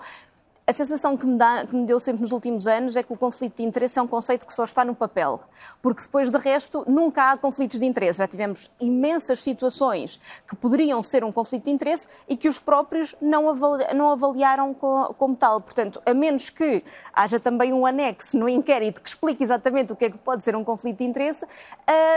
[0.71, 3.17] A sensação que me, dá, que me, deu sempre nos últimos anos é que o
[3.17, 5.41] conflito de interesse é um conceito que só está no papel,
[5.81, 8.19] porque depois de resto nunca há conflitos de interesse.
[8.19, 13.13] Já tivemos imensas situações que poderiam ser um conflito de interesse e que os próprios
[13.21, 15.59] não, avali, não avaliaram como, tal.
[15.59, 16.81] Portanto, a menos que
[17.11, 20.55] haja também um anexo no inquérito que explique exatamente o que é que pode ser
[20.55, 21.45] um conflito de interesse.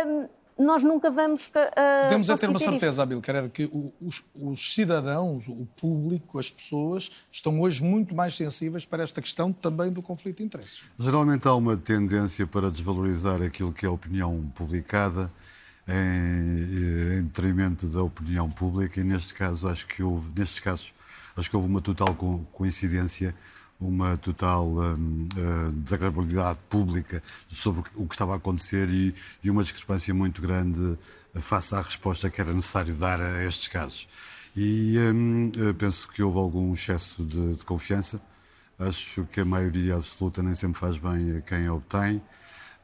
[0.07, 1.49] Hum, nós nunca vamos.
[1.49, 6.38] Uh, Podemos é ter uma certeza, Abil, que era que os, os, cidadãos, o público,
[6.38, 10.83] as pessoas, estão hoje muito mais sensíveis para esta questão também do conflito de interesses.
[10.99, 15.31] Geralmente há uma tendência para desvalorizar aquilo que é a opinião publicada
[15.88, 20.95] em, em detrimento da opinião pública e neste caso acho que houve, nestes casos,
[21.37, 22.14] acho que houve uma total
[22.53, 23.35] coincidência
[23.80, 29.62] uma total um, uh, desagradabilidade pública sobre o que estava a acontecer e, e, uma
[29.62, 30.98] discrepância muito grande
[31.34, 34.06] face à resposta que era necessário dar a estes casos.
[34.56, 38.20] E um, penso que houve algum excesso de, de, confiança.
[38.78, 42.22] Acho que a maioria absoluta nem sempre faz bem a quem a obtém.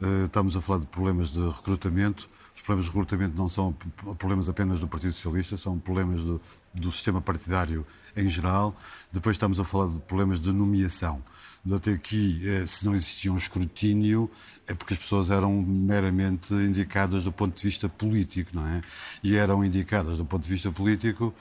[0.00, 2.28] Uh, estamos a falar de problemas de recrutamento.
[2.54, 3.72] Os problemas de recrutamento não são
[4.18, 6.40] problemas apenas do Partido Socialista, são problemas do,
[6.74, 8.76] do sistema partidário em geral.
[9.12, 11.22] Depois estamos a falar de problemas de nomeação.
[11.70, 14.30] Até aqui, eh, se não existia um escrutínio,
[14.66, 18.82] é porque as pessoas eram meramente indicadas do ponto de vista político, não é?
[19.22, 21.34] E eram indicadas do ponto de vista político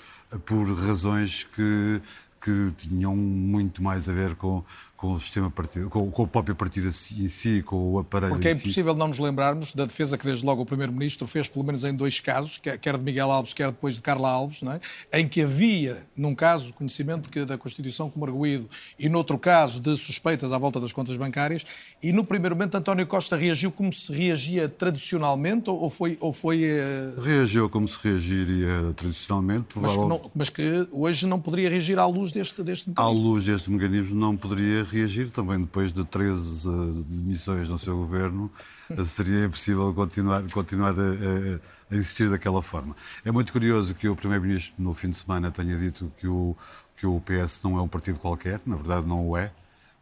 [0.46, 2.02] por razões que
[2.42, 4.64] que tinham muito mais a ver com,
[5.00, 8.48] com o sistema partido, com, com, o próprio partido em si, com o aparelho Porque
[8.48, 8.62] é si.
[8.62, 11.94] impossível não nos lembrarmos da defesa que desde logo o Primeiro-Ministro fez, pelo menos em
[11.94, 15.20] dois casos, quer de Miguel Alves, quer depois de Carla Alves, é?
[15.20, 20.54] em que havia, num caso, conhecimento da Constituição como arguído e noutro caso de suspeitas
[20.54, 21.66] à volta das contas bancárias,
[22.02, 26.18] e no primeiro momento António Costa reagiu como se reagia tradicionalmente ou foi...
[26.20, 27.22] Ou foi uh...
[27.22, 30.32] Reagiu como se reagiria tradicionalmente, provavelmente.
[30.36, 33.20] Mas que, mas que hoje não poderia reagir à luz luz deste, deste mecanismo?
[33.20, 37.98] À luz deste mecanismo não poderia reagir, também depois de 13 uh, demissões no seu
[37.98, 38.52] governo,
[38.90, 42.96] uh, seria impossível continuar, continuar a, a, insistir daquela forma.
[43.24, 46.56] É muito curioso que o Primeiro-Ministro, no fim de semana, tenha dito que o,
[46.96, 49.52] que o PS não é um partido qualquer, na verdade não o é,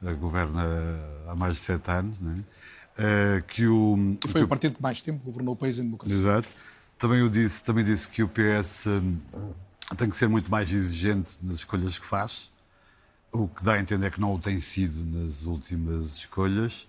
[0.01, 0.63] uh, governa
[1.27, 2.43] há mais de sete anos, né?
[3.47, 6.17] que o, Foi que o partido que mais tempo governou o país em democracia.
[6.17, 6.55] Exato.
[6.97, 8.85] Também, eu disse, também disse que o PS
[9.95, 12.49] tem que ser muito mais exigente nas escolhas que faz,
[13.31, 16.87] o que dá a entender que não o tem sido nas últimas escolhas.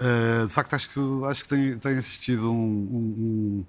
[0.00, 3.66] Uh, de facto, acho que, acho que tem, tem existido um, um,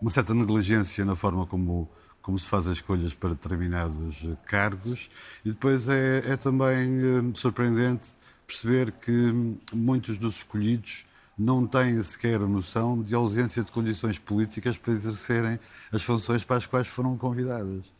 [0.00, 1.88] uma certa negligência na forma como,
[2.20, 5.08] como se faz as escolhas para determinados cargos
[5.44, 8.16] e depois é, é também uh, surpreendente
[8.46, 11.06] perceber que muitos dos escolhidos
[11.38, 15.60] não têm sequer noção de ausência de condições políticas para exercerem
[15.92, 17.97] as funções para as quais foram convidadas.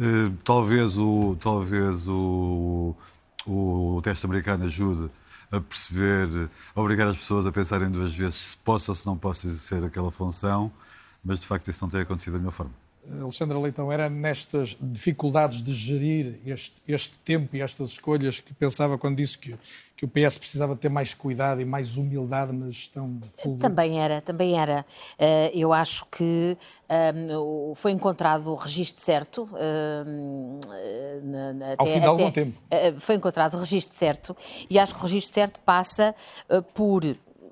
[0.00, 2.94] Uh, talvez o, talvez o,
[3.46, 5.10] o teste americano ajude
[5.50, 9.16] a perceber, a obrigar as pessoas a pensarem duas vezes se possa ou se não
[9.16, 10.72] possa exercer aquela função,
[11.22, 12.72] mas de facto isso não tem acontecido da melhor forma.
[13.20, 18.96] Alexandra Leitão, era nestas dificuldades de gerir este, este tempo e estas escolhas que pensava
[18.96, 19.56] quando disse que,
[20.02, 23.68] que o PS precisava ter mais cuidado e mais humildade na gestão pública?
[23.68, 24.84] Também era, também era.
[25.16, 26.58] Eh, eu acho que
[27.14, 29.48] um, foi encontrado o registro certo.
[30.04, 30.58] Um,
[31.22, 32.60] na, Ao fim de algum tempo.
[32.68, 34.36] Eh, foi encontrado o registro certo
[34.68, 36.14] e acho que o registro certo passa
[36.50, 37.04] uh, por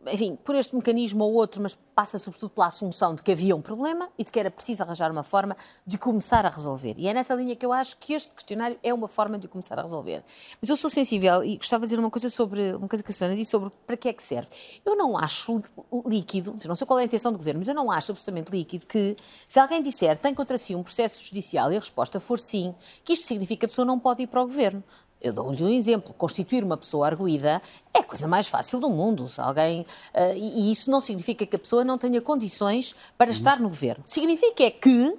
[0.06, 3.60] enfim, por este mecanismo ou outro, mas passa sobretudo pela assunção de que havia um
[3.60, 6.94] problema e de que era preciso arranjar uma forma de começar a resolver.
[6.96, 9.78] E é nessa linha que eu acho que este questionário é uma forma de começar
[9.78, 10.24] a resolver.
[10.60, 13.12] Mas eu sou sensível e gostava de dizer uma coisa sobre uma coisa que a
[13.12, 14.48] Susana disse sobre para que é que serve.
[14.84, 15.60] Eu não acho
[16.06, 18.86] líquido, não sei qual é a intenção do governo, mas eu não acho absolutamente líquido
[18.86, 19.14] que
[19.46, 22.74] se alguém disser tem contra si um processo judicial e a resposta for sim,
[23.04, 24.82] que isto significa que a pessoa não pode ir para o governo.
[25.20, 26.14] Eu dou-lhe um exemplo.
[26.14, 27.60] Constituir uma pessoa arguída
[27.92, 29.28] é a coisa mais fácil do mundo.
[29.28, 33.32] Se alguém, uh, e, isso não significa que a pessoa não tenha condições para uhum.
[33.32, 34.02] estar no governo.
[34.06, 35.14] Significa é que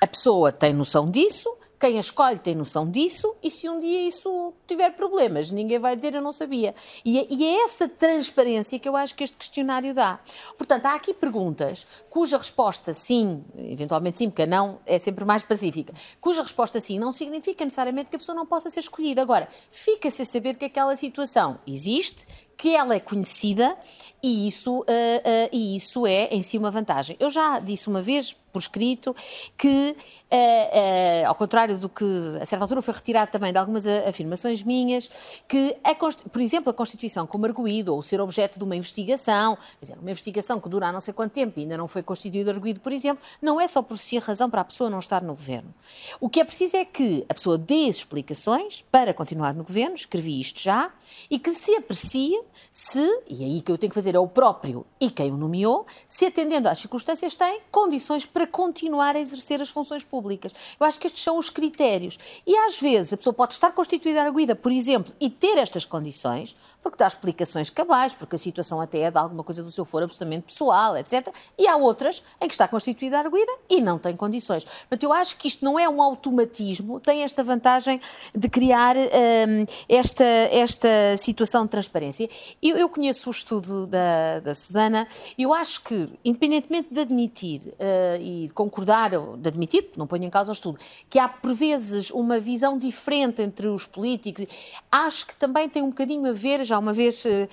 [0.00, 1.48] a pessoa tem noção disso,
[1.78, 5.94] quem a escolhe tem noção disso e se um dia isso tiver problemas, ninguém vai
[5.94, 6.74] dizer eu não sabia.
[7.04, 10.18] E é, e é, essa transparência que eu acho que este questionário dá.
[10.56, 15.92] Portanto, há aqui perguntas cuja resposta sim, eventualmente sim, porque não é sempre mais pacífica,
[16.20, 19.22] cuja resposta sim não significa necessariamente que a pessoa não possa ser escolhida.
[19.22, 22.26] Agora, fica-se a saber que aquela situação existe,
[22.56, 23.76] que ela é conhecida
[24.20, 27.16] e isso, uh, uh, e isso é em si uma vantagem.
[27.20, 29.14] Eu já disse uma vez por escrito
[29.56, 29.96] que,
[30.30, 32.04] uh, ao contrário do que
[32.40, 35.10] a certa altura foi retirado também de algumas afirmações minhas,
[35.46, 39.62] que, a, por exemplo, a Constituição como arguído ou ser objeto de uma investigação, quer
[39.80, 42.50] dizer, uma investigação que dura há não sei quanto tempo e ainda não foi constituído
[42.50, 45.22] arguído, por exemplo, não é só por si a razão para a pessoa não estar
[45.22, 45.72] no governo.
[46.20, 50.40] O que é preciso é que a pessoa dê explicações para continuar no governo, escrevi
[50.40, 50.90] isto já,
[51.30, 52.40] e que se aprecie
[52.72, 55.86] se, e aí que eu tenho que fazer é o próprio e quem o nomeou,
[56.06, 60.52] se atendendo às circunstâncias tem condições para continuar a exercer as funções públicas.
[60.78, 62.18] Eu acho que estes são os critérios.
[62.46, 66.54] E às vezes a pessoa pode estar constituída arguida, por exemplo, e ter estas condições,
[66.90, 70.04] porque dá explicações cabais, porque a situação até é de alguma coisa do seu foro
[70.04, 71.28] absolutamente pessoal, etc.
[71.58, 74.64] E há outras em que está constituída arguida e não tem condições.
[74.64, 78.00] Portanto, eu acho que isto não é um automatismo, tem esta vantagem
[78.34, 82.28] de criar hum, esta, esta situação de transparência.
[82.62, 88.20] Eu, eu conheço o estudo da, da Susana eu acho que, independentemente de admitir uh,
[88.20, 90.78] e de concordar, de admitir, não ponho em causa o estudo,
[91.08, 94.46] que há por vezes uma visão diferente entre os políticos,
[94.90, 97.48] acho que também tem um bocadinho a ver, já uma vez, uh,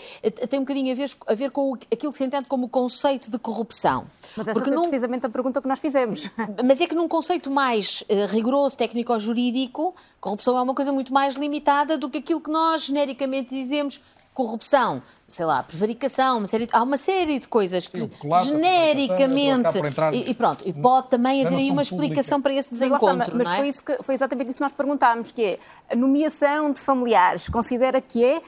[0.47, 3.29] tem um bocadinho a ver, a ver com aquilo que se entende como o conceito
[3.29, 4.05] de corrupção.
[4.35, 6.29] Mas essa porque foi precisamente a pergunta que nós fizemos.
[6.63, 11.35] Mas é que num conceito mais uh, rigoroso, técnico-jurídico, corrupção é uma coisa muito mais
[11.35, 14.01] limitada do que aquilo que nós genericamente dizemos
[14.35, 18.11] corrupção, sei lá, prevaricação, uma série de, há uma série de coisas que Sim,
[18.43, 19.79] genericamente
[20.11, 23.49] e, e, pronto, e pode também haver aí uma explicação para esse desencontro, mas, mas
[23.49, 23.55] é?
[23.55, 25.59] foi, isso que, foi exatamente isso que nós perguntámos, que é
[25.89, 28.41] a nomeação de familiares, considera que é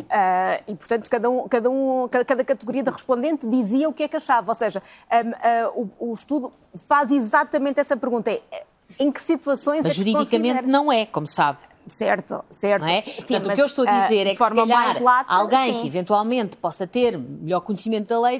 [0.00, 4.08] Uh, e, portanto, cada, um, cada, um, cada, categoria de respondente dizia o que é
[4.08, 4.50] que achava.
[4.50, 6.50] Ou seja, um, uh, o, o, estudo
[6.86, 8.30] faz exatamente essa pergunta.
[8.30, 8.42] É,
[8.98, 10.66] em que situações Mas é que juridicamente considera...
[10.66, 11.58] não é, como sabe.
[11.86, 12.82] Certo, certo.
[12.82, 13.02] Não é?
[13.02, 15.80] Sim, Portanto, o que eu estou a dizer é que se calhar lata, alguém sim.
[15.80, 18.38] que eventualmente possa ter melhor conhecimento da lei,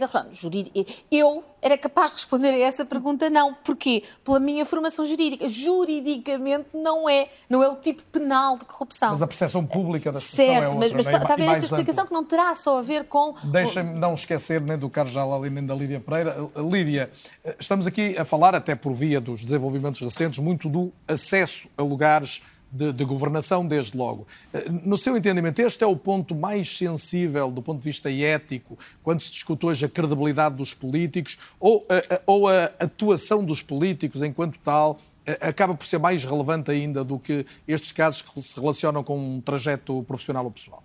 [1.10, 3.54] eu era capaz de responder a essa pergunta não.
[3.54, 4.02] Porquê?
[4.24, 5.48] Pela minha formação jurídica.
[5.48, 9.10] Juridicamente não é, não é o tipo penal de corrupção.
[9.10, 10.78] Mas a percepção pública da situação certo, é outra.
[10.80, 13.34] Mas, mas está, está a ver esta explicação que não terá só a ver com...
[13.44, 16.36] Deixem-me não esquecer nem do Carlos Jalali nem da Lídia Pereira.
[16.56, 17.10] Lídia,
[17.58, 22.42] estamos aqui a falar, até por via dos desenvolvimentos recentes, muito do acesso a lugares
[22.70, 24.26] de, de, governação, desde logo.
[24.52, 28.78] Eh, no seu entendimento, este é o ponto mais sensível do ponto de vista ético,
[29.02, 34.22] quando se discute hoje a credibilidade dos políticos ou a, ou a atuação dos políticos
[34.22, 38.58] enquanto tal eh, acaba por ser mais relevante ainda do que estes casos que se
[38.58, 40.82] relacionam com um trajeto profissional ou pessoal?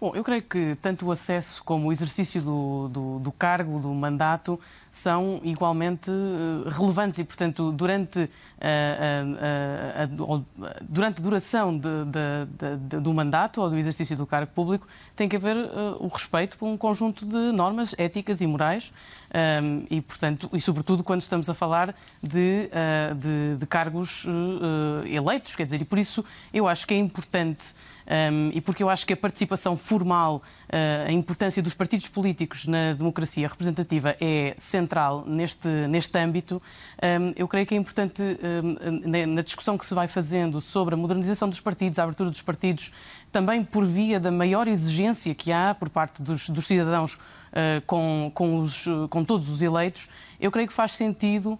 [0.00, 3.92] Bom, eu creio que tanto o acesso como o exercício do, do, do cargo, do
[3.92, 4.58] mandato,
[4.90, 8.28] são igualmente uh, relevantes e, portanto, durante, uh,
[10.18, 10.44] uh,
[10.82, 15.28] durante a duração de, de, de, do mandato ou do exercício do cargo público, tem
[15.28, 15.56] que haver
[15.98, 18.92] o respeito por um conjunto de normas éticas e morais
[19.90, 22.70] e, portanto, e sobretudo quando estamos a falar de,
[23.58, 24.26] de cargos
[25.06, 27.74] eleitos, quer dizer, e por isso eu acho que é importante
[28.52, 30.42] e porque eu acho que a participação formal,
[31.06, 36.60] a importância dos partidos políticos na democracia representativa é central neste, neste âmbito,
[37.02, 40.96] um, eu creio que é importante, um, na discussão que se vai fazendo sobre a
[40.96, 42.92] modernização dos partidos, a abertura dos partidos,
[43.32, 48.30] também por via da maior exigência que há por parte dos, dos cidadãos Uh, com,
[48.34, 50.06] com, os, com, todos os eleitos,
[50.38, 51.58] eu creio que faz sentido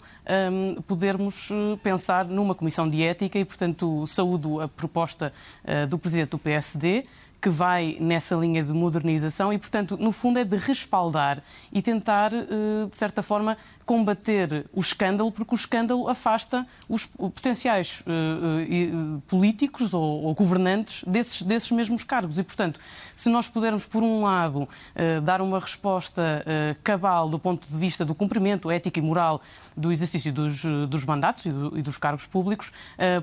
[0.52, 1.48] um, podermos
[1.82, 5.32] pensar numa comissão de ética e, portanto, saúdo a proposta
[5.64, 7.06] uh, do Presidente do PSD,
[7.40, 12.30] que vai nessa linha de modernização e, portanto, no fundo é de respaldar e tentar,
[12.30, 13.56] de certa forma,
[13.88, 21.02] combater o escândalo, porque o escândalo afasta os potenciais uh, uh, políticos ou, ou, governantes
[21.04, 22.38] desses, desses mesmos cargos.
[22.38, 22.78] E, portanto,
[23.14, 26.44] se nós pudermos, por um lado, uh, dar uma resposta
[26.84, 29.40] cabal do ponto de vista do cumprimento ético e moral
[29.74, 32.72] do exercício dos, dos mandatos e, do, e, dos cargos públicos,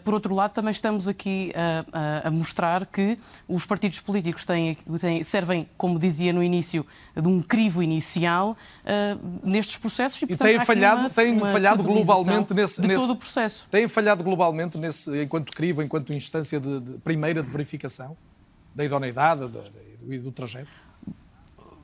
[0.04, 1.54] por outro lado, também estamos aqui
[1.94, 6.86] a, a, mostrar que os partidos políticos têm, têm, servem, como dizia no início,
[7.16, 8.58] de um crivo inicial
[9.44, 11.02] nestes processos e, portanto, têm falhado,
[11.34, 13.68] uma falhado globalmente nesse, de nesse, todo o processo.
[13.70, 18.18] Têm falhado globalmente nesse, enquanto crivo, enquanto instância de, de primeira de verificação
[18.74, 19.46] da idoneidade
[20.08, 20.70] e do, do trajeto?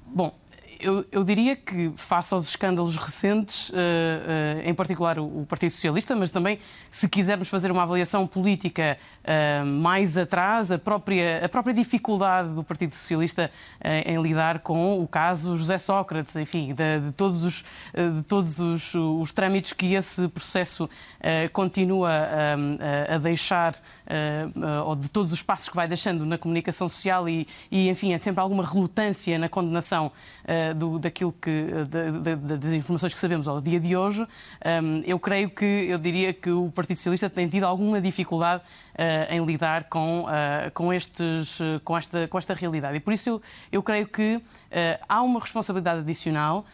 [0.05, 0.35] Bom,
[0.81, 5.69] eu, eu, diria que, face aos escândalos recentes, uh, uh, em particular o, o, Partido
[5.71, 6.59] Socialista, mas também,
[6.89, 12.63] se quisermos fazer uma avaliação política uh, mais atrás, a própria, a própria dificuldade do
[12.63, 13.51] Partido Socialista
[14.05, 17.65] em lidar com o caso José Sócrates, enfim, de, de todos, os,
[18.15, 20.89] de todos os, os, trâmites que esse processo
[21.51, 22.09] continua
[23.09, 23.73] a deixar,
[24.85, 28.17] ou de todos os passos que vai deixando na comunicação social e, e enfim, é
[28.17, 30.11] sempre alguma relutância na condenação
[30.73, 31.67] do, daquilo que,
[32.59, 34.27] das informações que sabemos ao dia de hoje,
[34.83, 39.33] um, eu creio que, eu diria que o Partido Socialista tem tido alguma dificuldade uh,
[39.33, 42.97] em lidar com, uh, com, estes, com, esta, com esta realidade.
[42.97, 43.41] E por isso eu,
[43.71, 44.41] eu creio que
[45.07, 46.65] há uma responsabilidade adicional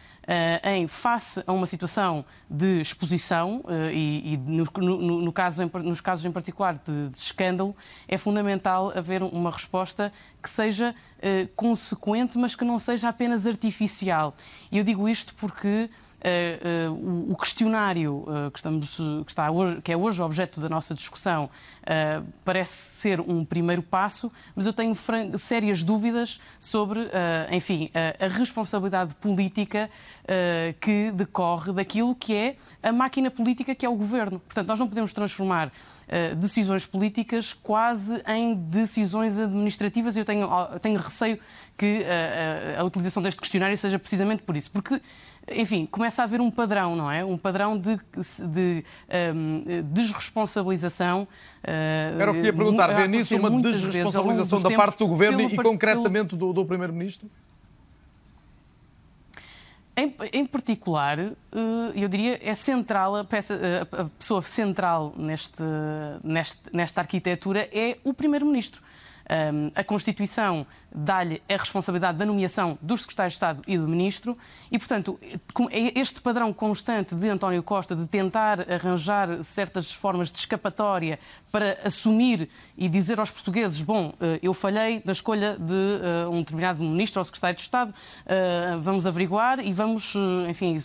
[0.62, 6.02] em face a uma situação de exposição uh, e, e no, no, no, caso nos
[6.02, 7.74] casos em particular de, de, escândalo,
[8.06, 10.12] é fundamental haver uma resposta
[10.42, 14.34] que seja uh, consequente, mas que não seja apenas artificial.
[14.70, 15.88] E eu digo isto porque
[16.18, 20.68] Uh, uh, o questionário uh, que, estamos, que, está hoje, que é hoje objeto da
[20.68, 21.48] nossa discussão
[22.44, 24.94] parece ser um primeiro passo, mas eu tenho
[25.38, 27.00] sérias dúvidas sobre,
[27.50, 29.88] enfim, a responsabilidade política
[30.82, 34.38] que decorre daquilo que é a máquina política que é o governo.
[34.38, 35.72] Portanto, nós não podemos transformar
[36.36, 40.46] decisões políticas quase em decisões administrativas e eu tenho,
[40.82, 41.40] tenho receio
[41.74, 42.04] que
[42.78, 44.70] a utilização deste questionário seja precisamente por isso.
[44.70, 45.00] Porque
[45.54, 47.24] enfim, começa a haver um padrão, não é?
[47.24, 47.98] Um padrão de,
[48.48, 48.84] de
[49.34, 51.28] um, desresponsabilização.
[51.62, 55.56] Uh, Era o que ia perguntar, vê nisso uma desresponsabilização da parte do Governo e
[55.56, 57.28] concretamente do, do Primeiro-Ministro?
[59.96, 61.34] Em, em, particular, eh,
[61.96, 65.60] eu diria, é central, a, peça, a pessoa central neste,
[66.22, 68.80] neste, nesta arquitetura é o Primeiro-Ministro.
[69.74, 74.36] A Constituição dá-lhe a responsabilidade da nomeação dos secretários de Estado e do Ministro
[74.70, 75.18] e, portanto,
[75.70, 81.18] é este padrão constante de António Costa de tentar arranjar certas formas de escapatória
[81.50, 86.38] para assumir e dizer aos portugueses: bom, eh, eu falhei na escolha de uh, um
[86.38, 90.14] determinado ministro ou secretário de Estado, uh, vamos averiguar e vamos,
[90.48, 90.76] enfim,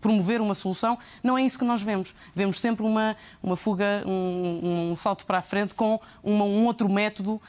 [0.00, 0.98] promover uma solução.
[1.22, 2.14] Não é isso que nós vemos.
[2.34, 6.88] Vemos sempre uma, uma fuga, um, um salto para a frente com uma, um outro
[6.88, 7.40] método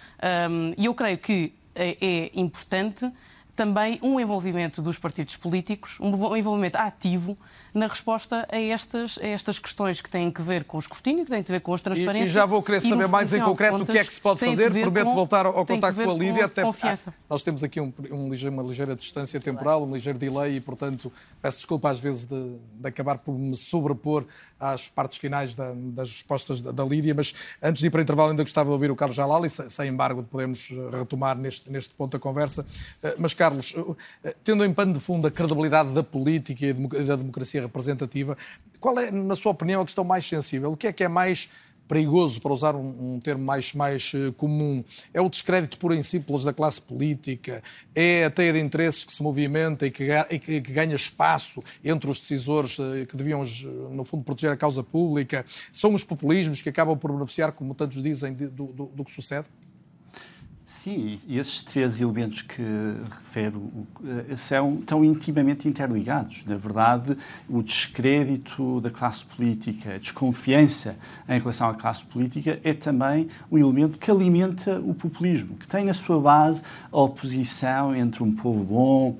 [0.49, 3.11] um, e eu creio que é, é importante
[3.59, 7.37] também um envolvimento dos partidos políticos, um envolvimento ativo
[7.73, 11.31] na resposta a estas, a estas questões que têm que ver com o escrutínio, que
[11.31, 12.29] têm que ver com as transparências.
[12.29, 14.39] E, e já vou querer saber mais em concreto o que é que se pode
[14.39, 14.71] fazer.
[14.71, 16.45] Prometo com, voltar ao contato com a Lídia.
[16.45, 17.13] até, confiança.
[17.17, 21.11] Ah, nós temos aqui um, um, uma ligeira distância temporal, um ligeiro delay e, portanto,
[21.41, 24.23] peço desculpa às vezes de, de acabar por me sobrepor
[24.59, 28.01] às partes finais da, das respostas da, da, Lídia, mas antes de ir para o
[28.01, 31.37] intervalo ainda gostava de ouvir o Carlos Jalali, sem, sem embargo de podermos eh, retomar
[31.37, 32.65] neste, neste ponto da conversa.
[33.01, 33.48] Eh, mas, Carlos,
[34.23, 38.37] eh, tendo em pano de fundo a credibilidade da política e da democracia representativa,
[38.79, 40.71] qual é, na sua opinião, a questão mais sensível?
[40.71, 41.49] O que é que é mais
[41.89, 46.03] perigoso, para usar um, um termo mais, mais uh, comum, é o descrédito puro em
[46.03, 47.63] simples da classe política,
[47.95, 51.59] é a teia de interesses que se movimenta e que, e que, que ganha espaço
[51.83, 52.77] entre os decisores
[53.07, 53.43] que deviam,
[53.89, 55.43] no fundo, proteger a causa pública,
[55.73, 59.11] são os populismos que acabam por beneficiar, como tantos dizem, de, do, do, do que
[59.11, 59.47] sucede?
[60.69, 63.71] Sim, e esses três elementos que refiro
[64.29, 66.45] eh, são, estão intimamente interligados.
[66.45, 67.17] Na verdade,
[67.49, 70.95] o descrédito da classe política, a desconfiança
[71.27, 75.83] em relação à classe política é também um elemento que alimenta o populismo, que tem
[75.83, 76.61] na sua base
[76.91, 79.17] a oposição entre um povo bom,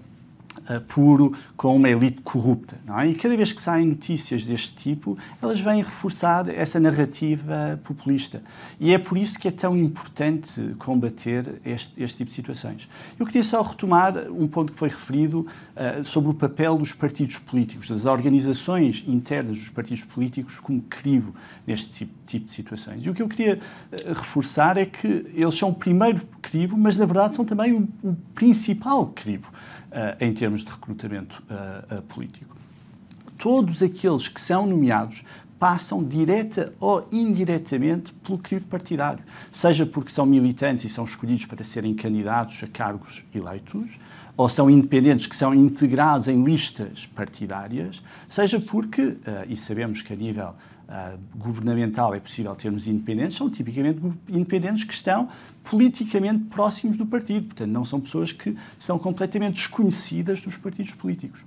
[0.70, 2.78] uh, puro com uma elite corrupta.
[3.00, 3.08] É?
[3.08, 8.42] E cada vez que saem notícias deste tipo, elas vêm reforçar essa narrativa populista.
[8.80, 12.88] E é por isso que é tão importante combater este, este tipo de situações.
[13.20, 15.40] Eu queria só retomar um ponto que foi referido
[15.76, 21.34] uh, sobre o papel dos partidos políticos, das organizações internas dos partidos políticos como crivo
[21.66, 23.06] neste tipo, tipo de situações.
[23.06, 26.98] E o que eu queria uh, reforçar é que eles são o primeiro crivo, mas
[26.98, 32.56] na verdade são também o, o principal crivo uh, em termos de recrutamento uh, político.
[33.38, 35.24] Todos aqueles que são nomeados
[35.58, 41.64] passam direta ou indiretamente pelo crivo partidário, seja porque são militantes e são escolhidos para
[41.64, 44.00] serem candidatos a cargos eleitos,
[44.38, 49.18] ou são independentes que são integrados em listas partidárias, seja porque,
[49.50, 50.56] e sabemos que a nível
[50.90, 55.30] Uh, governamental é possível termos independentes, são tipicamente independentes que estão
[55.64, 57.46] politicamente próximos do partido.
[57.46, 61.46] Portanto, não são pessoas que são completamente desconhecidas dos partidos políticos.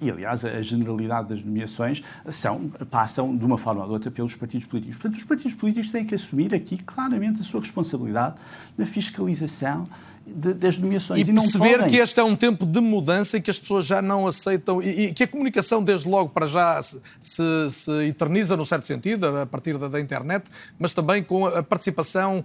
[0.00, 4.34] E, aliás, a generalidade das nomeações são, passam, de uma forma ou de outra, pelos
[4.34, 4.96] partidos políticos.
[4.96, 8.34] Portanto, os partidos políticos têm que assumir aqui claramente a sua responsabilidade
[8.76, 9.84] na fiscalização
[10.26, 11.18] de, das nomeações.
[11.18, 11.90] E, e perceber podem...
[11.90, 15.06] que este é um tempo de mudança e que as pessoas já não aceitam e,
[15.06, 19.26] e que a comunicação, desde logo para já, se, se, se eterniza no certo sentido,
[19.26, 20.46] a partir da, da, internet,
[20.78, 22.44] mas também com a participação,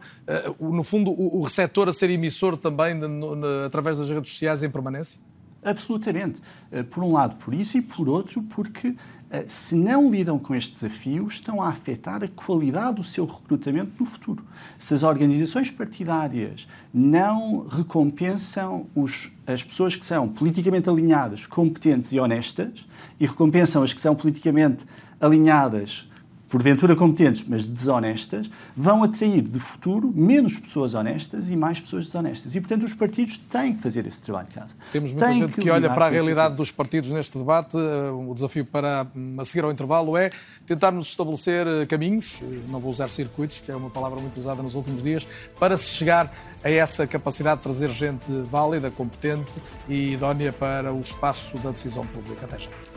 [0.59, 4.09] uh, no fundo, o, o receptor a ser emissor também de, no, no, através das
[4.09, 5.19] redes sociais em permanência?
[5.63, 6.41] Absolutamente.
[6.71, 8.95] Uh, por um lado, por isso, e por outro, porque
[9.31, 13.91] eh, se não lidam com este desafio, estão a afetar a qualidade do seu recrutamento
[13.99, 14.43] no futuro.
[14.77, 22.19] Se as organizações partidárias não recompensam os, as pessoas que são politicamente alinhadas, competentes e
[22.19, 22.87] honestas,
[23.19, 24.83] e recompensam as que são politicamente
[25.21, 26.09] alinhadas,
[26.49, 32.55] porventura competentes, mas desonestas, vão atrair de futuro menos pessoas honestas e mais pessoas desonestas.
[32.55, 34.75] E, portanto, os partidos têm que fazer esse trabalho de casa.
[34.91, 37.77] Temos muita têm gente que, que olha para a realidade dos partidos neste debate.
[37.77, 39.05] Eh, o desafio para
[39.37, 40.31] a seguir ao intervalo é
[40.65, 44.63] tentarmos estabelecer eh, caminhos, eh, não vou usar circuitos, que é uma palavra muito usada
[44.63, 45.27] nos últimos dias,
[45.59, 46.33] para se chegar
[46.63, 49.51] a essa capacidade de trazer gente válida, competente
[49.87, 52.45] e idónea para o espaço da decisão pública.
[52.45, 52.88] Até já.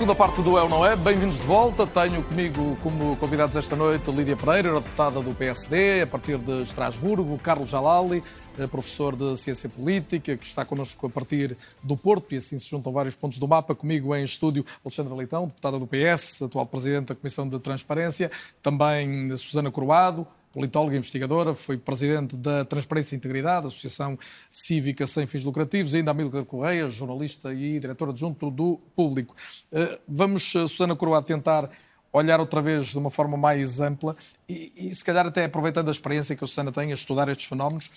[0.00, 0.96] Segunda parte do É ou Não É.
[0.96, 1.86] Bem-vindos de volta.
[1.86, 7.38] Tenho comigo como convidados esta noite Lídia Pereira, deputada do PSD, a partir de Estrasburgo,
[7.38, 8.24] Carlos Jalali,
[8.58, 12.70] eh, professor de Ciência Política, que está connosco a partir do Porto, e assim se
[12.70, 13.74] juntam vários pontos do mapa.
[13.74, 18.30] Comigo em estúdio, Alexandra Leitão, deputada do PS, atual presidente da Comissão de Transparência,
[18.62, 24.18] também Susana Coroado, politóloga investigadora, foi presidente da Transparência e Integridade, Associação
[24.50, 29.34] Cívica Sem Fins Lucrativos, e ainda Amílcar Correia, jornalista e diretora adjunto do Público.
[29.70, 31.70] Eh, vamos, eh, Susana Coroa, tentar
[32.12, 34.16] olhar outra vez de uma forma mais ampla
[34.48, 37.46] e, e, se calhar até aproveitando a experiência que a Susana tem a estudar estes
[37.46, 37.88] fenómenos,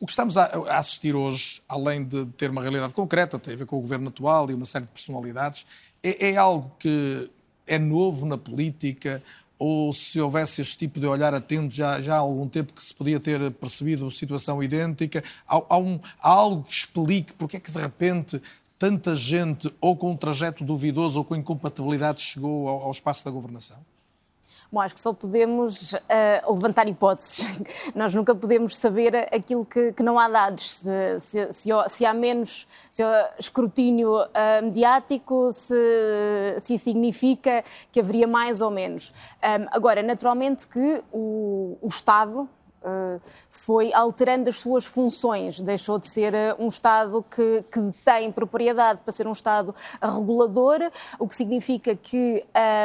[0.00, 0.44] o que estamos a,
[0.78, 4.50] assistir hoje, além de ter uma realidade concreta, tem a ver com o governo atual
[4.50, 5.64] e uma série de personalidades,
[6.02, 7.30] é, é algo que
[7.66, 9.22] é novo na política
[9.58, 12.94] ou se houvesse este tipo de olhar atento já, já há algum tempo que se
[12.94, 15.22] podia ter percebido situação idêntica?
[15.46, 18.40] Há, há, um, há algo que explique porque é que de repente
[18.78, 23.30] tanta gente ou com um trajeto duvidoso ou com incompatibilidade chegou ao, ao espaço da
[23.30, 23.78] governação?
[24.70, 27.46] Bom, acho que só podemos uh, levantar hipóteses.
[27.96, 30.80] Nós nunca podemos saber aquilo que, que não há dados.
[30.80, 32.68] Se, se, se, se há menos
[33.00, 35.74] há escrutínio uh, mediático, se,
[36.60, 39.10] se significa que haveria mais ou menos.
[39.42, 42.46] Um, agora, naturalmente que o, o Estado,
[43.50, 49.00] foi alterando as suas funções, deixou de ser eh, um Estado que, que tem propriedade
[49.04, 52.44] para ser um Estado regulador, o que significa que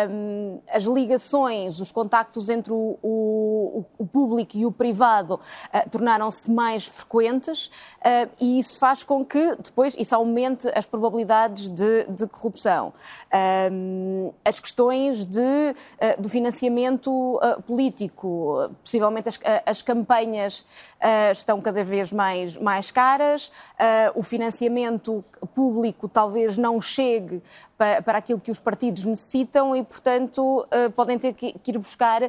[0.09, 5.89] um, ehm, as ligações, os contactos entre o, o, o público e o privado uh,
[5.89, 12.05] tornaram-se mais frequentes uh, e isso faz com que depois isso aumente as probabilidades de,
[12.09, 12.93] de corrupção.
[13.31, 20.61] Um, ehm, as questões de, uh, do financiamento político, possivelmente as, as campanhas
[20.99, 25.23] uh, estão cada vez mais, mais caras, uh, o financiamento
[25.53, 27.43] público talvez não chegue
[27.83, 30.65] para, para aquilo que os partidos necessitam e, portanto,
[30.95, 32.21] podem ter que, ir buscar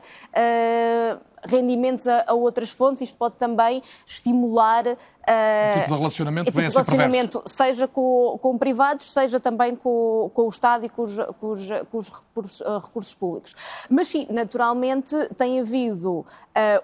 [1.47, 6.61] rendimentos a, a, outras fontes, isto pode também estimular uh, um tipo de relacionamento, tipo
[6.61, 11.17] de relacionamento seja com, com, privados, seja também com, com o Estado e com os,
[11.17, 13.55] com os, com os recursos, uh, recursos, públicos.
[13.91, 16.27] Mas sim, naturalmente tem havido uh,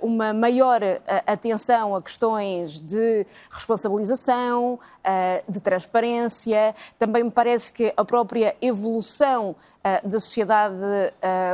[0.03, 0.81] uma maior
[1.27, 4.79] atenção a questões de responsabilização,
[5.49, 9.55] de transparência, também me parece que a própria evolução
[10.05, 10.75] da sociedade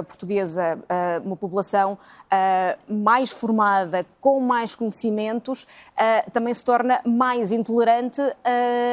[0.08, 0.78] portuguesa,
[1.24, 1.96] uma população
[2.88, 5.66] mais formada, com mais conhecimentos,
[6.32, 8.20] também se torna mais intolerante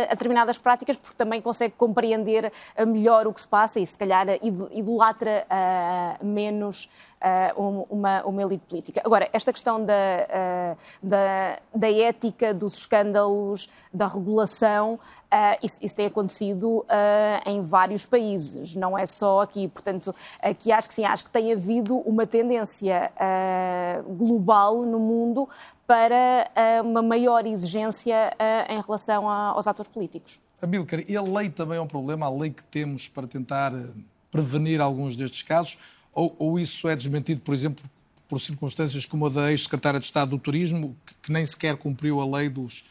[0.08, 2.52] a determinadas práticas, porque também consegue compreender
[2.86, 4.28] melhor o que se passa e, se calhar,
[4.72, 5.48] idolatra
[6.22, 6.88] menos
[7.90, 9.02] uma, uma elite política.
[9.04, 9.96] Agora, esta questão da,
[11.02, 15.00] da, da ética, dos escândalos, da regulação,
[15.64, 16.86] isso, isso, tem acontecido
[17.48, 19.68] em vários países, não é só aqui.
[19.68, 25.48] Portanto, aqui acho que sim, acho que tem havido uma tendência uh, global no mundo
[25.86, 26.50] para
[26.84, 28.32] uma maior exigência
[28.70, 30.40] em relação a, aos atores políticos.
[30.62, 33.74] Amílcar, e a lei também é um problema, a lei que temos para tentar
[34.32, 35.78] prevenir alguns destes casos,
[36.14, 37.84] ou, ou isso é desmentido, por exemplo,
[38.28, 42.20] por circunstâncias como a da ex-secretária de Estado do Turismo, que, que nem sequer cumpriu
[42.20, 42.84] a lei dos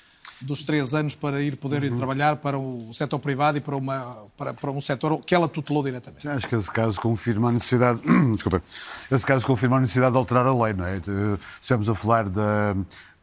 [0.42, 1.98] dos três anos para ir poder ir uhum.
[1.98, 5.82] trabalhar para o setor privado e para, uma, para, para um setor que ela tutelou
[5.82, 6.28] diretamente.
[6.28, 8.02] Acho que esse caso confirma a necessidade,
[8.34, 8.62] desculpa,
[9.10, 11.00] esse caso confirma a necessidade de alterar a lei, não é?
[11.60, 12.74] Estamos a falar da,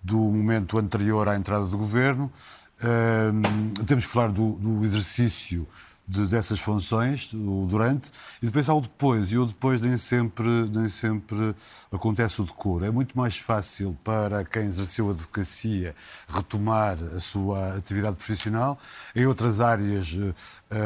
[0.03, 2.31] do momento anterior à entrada do governo,
[2.81, 5.67] uh, temos que falar do, do exercício
[6.09, 10.47] de, dessas funções, o durante, e depois há o depois, e o depois nem sempre,
[10.73, 11.55] nem sempre
[11.91, 12.83] acontece o decoro.
[12.83, 15.95] É muito mais fácil para quem exerceu a advocacia
[16.27, 18.79] retomar a sua atividade profissional.
[19.15, 20.33] Em outras áreas, uh,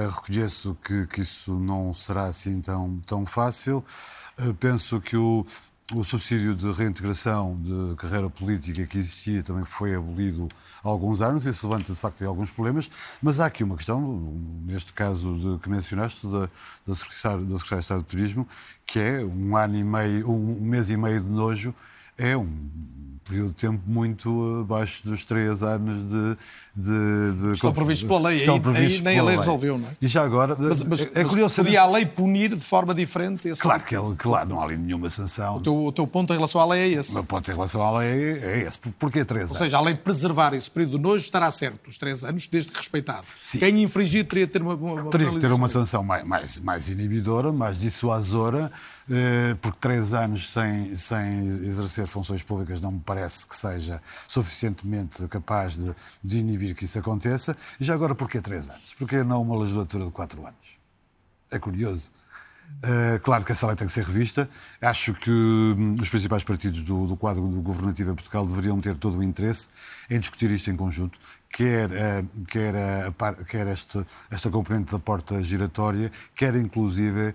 [0.10, 3.84] reconheço que, que isso não será assim tão, tão fácil.
[4.38, 5.46] Uh, penso que o,
[5.96, 10.48] o subsídio de reintegração de carreira política que existia também foi abolido
[10.84, 12.90] há alguns anos, isso levanta de facto alguns problemas,
[13.22, 14.02] mas há aqui uma questão,
[14.66, 16.50] neste caso de, que mencionaste, da,
[16.86, 18.48] da, Secretária, da Secretária de Estado de Turismo,
[18.86, 21.74] que é um ano e meio, um mês e meio de nojo,
[22.18, 22.48] é um
[23.24, 26.38] período de tempo muito abaixo dos três anos de.
[26.76, 29.92] De, de estão previstos pela lei, estão aí, aí nem a lei resolveu, não é?
[30.02, 30.56] E já agora.
[30.58, 33.62] Mas, mas, é curioso podia a lei punir de forma diferente esse.
[33.62, 35.58] Claro que ele, claro, não há ali nenhuma sanção.
[35.58, 37.12] O teu, o teu ponto em relação à lei é esse.
[37.12, 38.80] O meu ponto em relação à lei é esse.
[38.80, 39.52] Porquê três anos?
[39.52, 42.74] Ou seja, a lei preservar esse período de nojo estará certo, os três anos, desde
[42.74, 43.28] respeitado.
[43.40, 43.60] Sim.
[43.60, 44.74] Quem infringir teria de ter uma.
[44.74, 48.72] uma teria que ter uma sanção mais, mais, mais inibidora, mais dissuasora
[49.10, 55.28] eh, porque três anos sem, sem exercer funções públicas não me parece que seja suficientemente
[55.28, 55.94] capaz de,
[56.24, 57.58] de inibir que isso aconteça.
[57.80, 58.94] E já agora, porquê três anos?
[58.94, 60.78] Porquê não uma legislatura de quatro anos?
[61.52, 62.12] É curioso.
[62.82, 64.50] Uh, claro que essa lei tem que ser revista.
[64.82, 68.96] Acho que hum, os principais partidos do, do quadro do governativo em Portugal deveriam ter
[68.96, 69.70] todo o interesse
[70.10, 71.18] em discutir isto em conjunto,
[71.50, 77.34] quer, uh, quer, uh, quer este, esta componente da porta giratória, quer inclusive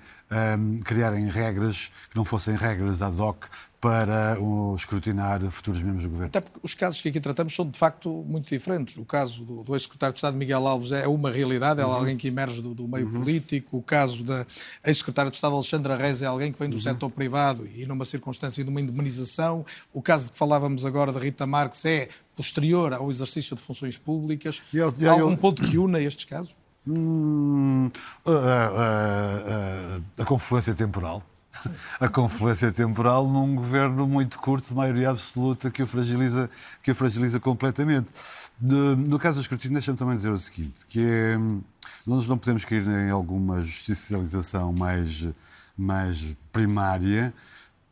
[0.58, 3.46] um, criarem regras que não fossem regras ad hoc
[3.80, 4.36] para
[4.74, 6.28] escrutinar futuros membros do governo.
[6.28, 8.96] Até porque os casos que aqui tratamos são de facto muito diferentes.
[8.96, 11.92] O caso do, do ex-secretário de Estado Miguel Alves é uma realidade, é uhum.
[11.92, 13.20] alguém que emerge do, do meio uhum.
[13.20, 13.78] político.
[13.78, 14.44] O caso da
[14.84, 16.82] ex-secretária de Estado Alexandra Reis é alguém que vem do uhum.
[16.82, 19.64] setor privado e numa circunstância de uma indemnização.
[19.92, 23.96] O caso de que falávamos agora da Rita Marques é posterior ao exercício de funções
[23.96, 24.60] públicas.
[24.74, 26.54] Eu, eu, Há algum ponto que una estes casos?
[26.84, 27.90] Hum,
[28.26, 28.66] a, a,
[30.18, 31.22] a, a confluência temporal
[32.00, 36.50] a confluência temporal num governo muito curto de maioria absoluta que o fragiliza,
[36.82, 38.10] que o fragiliza completamente.
[38.60, 41.38] No caso do escrutínio, deixa-me também dizer o seguinte, que é,
[42.06, 45.28] nós não podemos cair em alguma justicialização mais,
[45.76, 47.32] mais primária,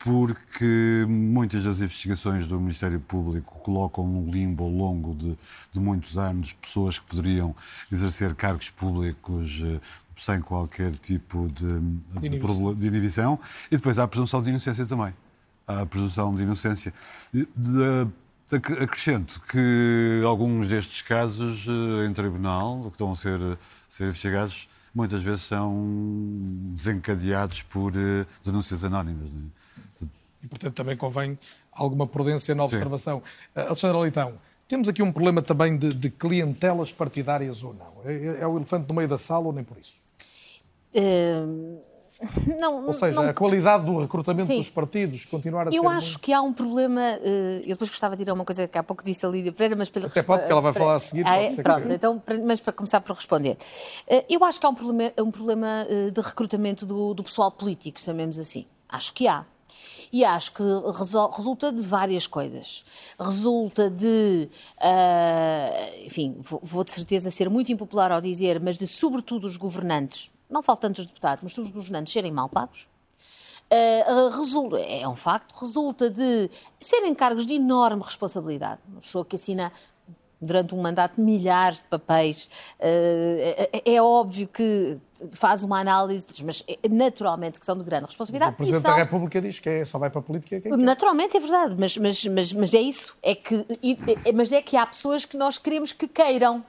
[0.06, 5.36] porque muitas das investigações do Ministério Público colocam no limbo ao longo de,
[5.72, 7.56] de muitos anos pessoas que poderiam
[7.90, 9.80] exercer cargos públicos eh,
[10.16, 11.80] sem qualquer tipo de,
[12.20, 12.74] de, inibição.
[12.74, 13.40] de, inibição.
[13.68, 15.12] E depois há a presunção de inocência também.
[15.66, 16.94] Há a presunção de inocência.
[17.32, 18.06] De,
[18.80, 24.68] acrescento que alguns destes casos eh, em tribunal, que estão a ser, a ser investigados,
[24.94, 25.84] muitas vezes são
[26.76, 29.30] desencadeados por eh, denúncias anónimas.
[29.30, 29.65] É?
[30.46, 31.36] E, portanto, também convém
[31.72, 33.20] alguma prudência na observação.
[33.54, 33.60] Sim.
[33.60, 34.34] Uh, Alexandre Leitão,
[34.68, 37.92] temos aqui um problema também de, de clientelas partidárias ou não.
[38.10, 39.94] É, é, o elefante no meio da sala ou nem por isso?
[40.94, 41.80] Uh,
[42.58, 43.28] Não, Ou seja, não...
[43.28, 44.56] a qualidade do recrutamento Sim.
[44.56, 45.76] dos partidos continuar a ser.
[45.76, 47.02] Eu acho muito- que há um problema.
[47.22, 49.52] eh, Eu depois gostava de ir a uma coisa que há pouco disse a Lídia
[49.52, 51.50] Pereira, mas para Até pode, porque ela vai para- falar a seguir, Ah, pode é?
[51.50, 53.58] ser que- Pronto, então, mas para começar por responder.
[54.08, 57.52] Eh, Eu acho que há um problema, um problema eh, de recrutamento do, do pessoal
[57.52, 58.64] político, chamemos assim.
[58.88, 59.44] Acho que há.
[60.12, 60.62] E acho que
[61.36, 62.84] resulta de várias coisas.
[63.18, 64.48] Resulta de,
[64.80, 65.70] ah,
[66.04, 70.30] enfim, vou, vou de certeza ser muito impopular ao dizer, mas de sobretudo os governantes,
[70.48, 72.88] não falo tanto dos deputados, mas todos os governantes serem mal pagos.
[73.68, 76.48] Uh, uh, resulta, é um facto, resulta de
[76.80, 78.80] serem cargos de enorme responsabilidade.
[78.88, 79.72] Uma pessoa que assina
[80.40, 82.48] durante um mandato milhares de papéis,
[82.78, 85.00] uh, é, é óbvio que
[85.32, 88.52] faz uma análise, mas é naturalmente que são de grande O responsabilidade.
[88.52, 90.76] e Presidente são- da República diz que é, só vai para a política quem quer.
[90.78, 93.16] Naturalmente é verdade, mas, mas, mas, mas é isso.
[93.22, 93.54] É que,
[94.24, 96.64] é- mas é que há pessoas que nós queremos que queiram.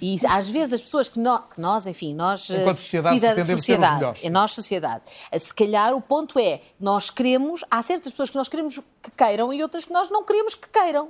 [0.00, 2.50] E às vezes as pessoas que nós, que nós enfim, nós.
[2.50, 5.02] eh, Enquanto sociedade, cidad- ser sociedade, é nós, sociedade.
[5.30, 9.10] Eh, Se calhar o ponto é, nós queremos, há certas pessoas que nós queremos que
[9.16, 11.08] queiram e outras que nós não queremos que queiram.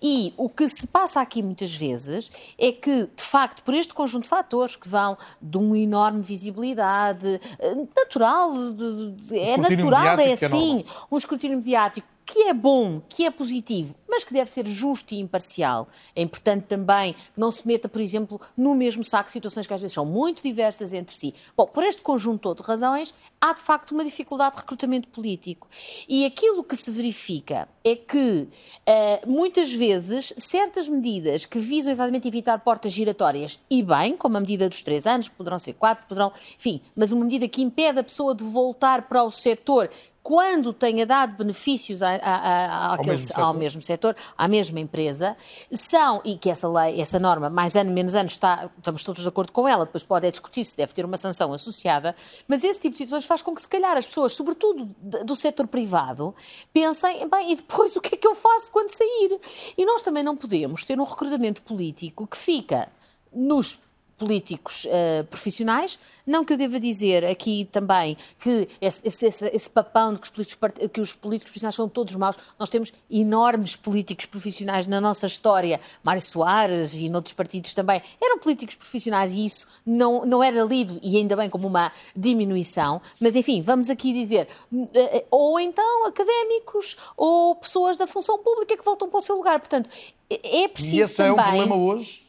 [0.00, 4.24] E o que se passa aqui muitas vezes é que, de facto, por este conjunto
[4.24, 10.30] de fatores que vão de uma enorme visibilidade eh, natural, de- de- é natural, é
[10.30, 11.06] é assim, normal.
[11.10, 15.18] um escrutínio mediático que é bom, que é positivo, mas que deve ser justo e
[15.20, 15.88] imparcial.
[16.14, 19.80] É importante também que não se meta, por exemplo, no mesmo saco situações que às
[19.80, 21.34] vezes são muito diversas entre si.
[21.56, 25.66] Bom, por este conjunto de razões, há de facto uma dificuldade de recrutamento político.
[26.08, 28.46] E aquilo que se verifica é que,
[28.84, 34.40] eh, muitas vezes, certas medidas que visam exatamente evitar portas giratórias, e bem, como a
[34.40, 38.04] medida dos três anos, poderão ser quatro, poderão, enfim, mas uma medida que impede a
[38.04, 39.88] pessoa de voltar para o setor
[40.22, 44.01] quando tenha dado benefícios a- a- a- àquele- mesmo ao mesmo setor,
[44.36, 45.36] à mesma empresa,
[45.72, 49.28] são, e que essa lei, essa norma, mais ano, menos ano, está, estamos todos de
[49.28, 52.14] acordo com ela, depois pode é discutir se deve ter uma sanção associada,
[52.46, 54.84] mas esse tipo de situações faz com que, se calhar, as pessoas, sobretudo
[55.24, 56.34] do setor privado,
[56.72, 59.38] pensem, bem, e depois o que é que eu faço quando sair?
[59.76, 62.88] E nós também não podemos ter um recrutamento político que fica
[63.32, 63.80] nos
[64.22, 65.98] políticos eh, profissionais.
[66.24, 70.54] Não que eu deva dizer aqui também que esse, esse- esse- papão de que os,
[70.54, 72.36] políticos, que os políticos profissionais são todos maus.
[72.56, 75.80] Nós temos enormes políticos profissionais na nossa história.
[76.04, 81.00] Mário Soares e noutros partidos também eram políticos profissionais e isso não, não era lido,
[81.02, 83.02] e ainda bem, como uma diminuição.
[83.18, 84.46] Mas, enfim, vamos aqui dizer,
[84.94, 89.34] eh, eh, ou então académicos ou pessoas da função pública que voltam para o seu
[89.36, 89.58] lugar.
[89.58, 89.90] Portanto,
[90.30, 91.50] é é preciso E esse é um também...
[91.50, 92.21] problema hoje?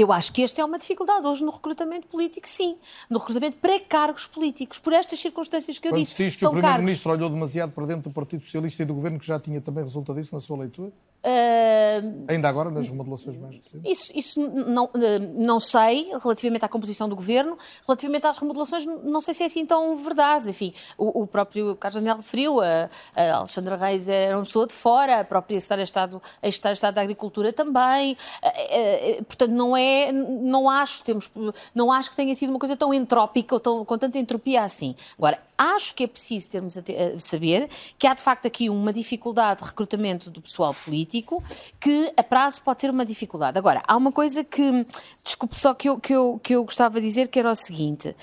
[0.00, 2.78] Eu acho que este é uma dificuldade hoje no recrutamento político, sim.
[3.10, 6.12] No recrutamento para cargos políticos, por estas circunstâncias que eu Quando disse.
[6.12, 6.68] se diz que São o cargos.
[6.68, 9.84] Primeiro-Ministro olhou demasiado para dentro do Partido Socialista e do Governo, que já tinha também
[9.84, 10.90] resulta disso na sua leitura?
[11.22, 13.90] Ah, Ainda agora, nas remodelações mais recentes?
[13.90, 19.20] Isso, isso não, eh, não sei, relativamente à composição do governo, relativamente às remodelações, não
[19.20, 20.48] sei se é assim tão verdade.
[20.50, 24.72] Enfim, o, o próprio Carlos Daniel referiu, a, a Alexandra Reis era uma pessoa de
[24.72, 28.16] fora, a própria Secretária de Estado, a Secretária de Estado da Agricultura também.
[28.42, 31.30] Eh, eh, Portanto, não é, não acho, temos,
[31.74, 34.94] não acho que tenha sido uma coisa tão entrópica ou tão, com tanta entropia assim.
[35.18, 38.70] Agora, acho que é preciso termos a te- a saber que há de facto aqui
[38.70, 41.42] uma dificuldade de recrutamento do pessoal político
[41.78, 43.58] que a prazo pode ser uma dificuldade.
[43.58, 44.86] Agora, há uma coisa que,
[45.22, 48.16] desculpe só que eu, que eu, que eu gostava de dizer que era o seguinte: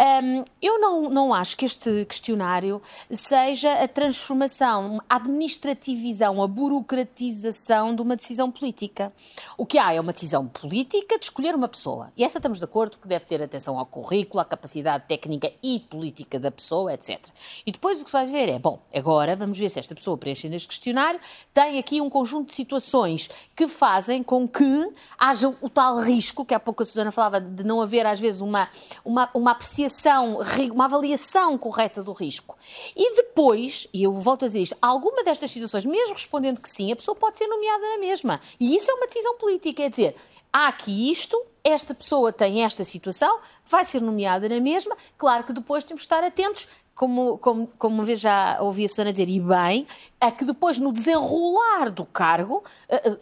[0.00, 7.94] hum, eu não, não acho que este questionário seja a transformação, a administrativização, a burocratização
[7.94, 9.12] de uma decisão política.
[9.56, 12.12] O que há é uma decisão política de escolher uma pessoa.
[12.16, 15.78] E essa estamos de acordo que deve ter atenção ao currículo, à capacidade técnica e
[15.80, 17.18] política da pessoa, etc.
[17.66, 20.16] E depois o que se vai ver é, bom, agora vamos ver se esta pessoa
[20.16, 21.20] preenchendo este questionário
[21.52, 26.54] tem aqui um conjunto de situações que fazem com que haja o tal risco, que
[26.54, 28.68] há pouco a Susana falava de não haver às vezes uma,
[29.04, 30.38] uma, uma apreciação,
[30.72, 32.56] uma avaliação correta do risco.
[32.96, 36.92] E depois, e eu volto a dizer isto, alguma destas situações, mesmo respondendo que sim,
[36.92, 38.40] a pessoa pode ser nomeada na mesma.
[38.58, 40.16] E isso é uma decisão política, é dizer,
[40.52, 44.96] há aqui isto, esta pessoa tem esta situação, vai ser nomeada na mesma.
[45.16, 46.68] Claro que depois temos que estar atentos,
[47.00, 49.86] como, como, como uma vez já ouvi a Susana dizer, e bem,
[50.20, 52.62] a que depois no desenrolar do cargo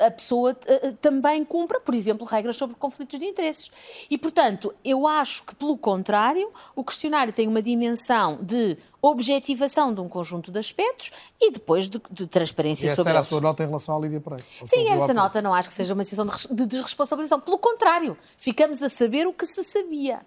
[0.01, 0.53] a, a- pessoa
[1.01, 3.71] também cumpra, por exemplo, regras sobre conflitos de interesses.
[4.11, 10.01] E, portanto, eu acho que, pelo contrário, o questionário tem uma dimensão de objetivação de
[10.01, 13.41] um conjunto de aspectos e depois de, de transparência E essa sobre era a sua
[13.41, 14.45] nota em relação à Lídia Pereira?
[14.67, 17.39] Sim, essa nota não acho que seja uma decisão de de desresponsabilização.
[17.39, 20.19] Pelo contrário, ficamos a saber o que se sabia.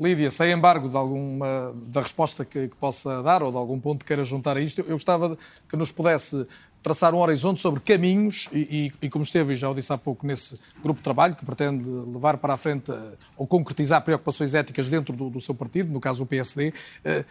[0.00, 4.00] Lídia, sem embargo de alguma da resposta que, que possa dar ou de algum ponto
[4.00, 5.36] que queira juntar a isto, eu gostava
[5.68, 6.46] que nos pudesse
[6.82, 10.26] traçar um horizonte sobre caminhos e, e, e como esteve, já o disse há pouco,
[10.26, 14.88] nesse grupo de trabalho que pretende levar para a frente eh, ou concretizar preocupações éticas
[14.88, 16.72] dentro do, do seu partido, no caso o PSD,
[17.04, 17.24] eh,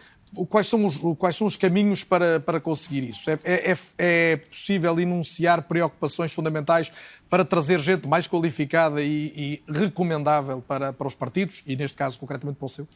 [0.48, 3.30] quais, são os, quais são os caminhos para, para conseguir isso?
[3.30, 6.90] É, é, é possível enunciar preocupações fundamentais
[7.28, 12.18] para trazer gente mais qualificada e, e recomendável para, para os partidos, e neste caso
[12.18, 12.86] concretamente para o seu?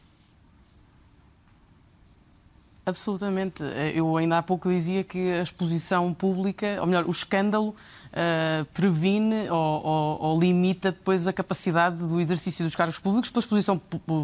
[2.85, 3.63] Absolutamente.
[3.95, 9.49] Eu ainda há pouco dizia que a exposição pública, ou melhor, o escândalo, uh, previne
[9.49, 13.81] ou, ou, ou, limita depois a capacidade do exercício dos cargos públicos pela exposição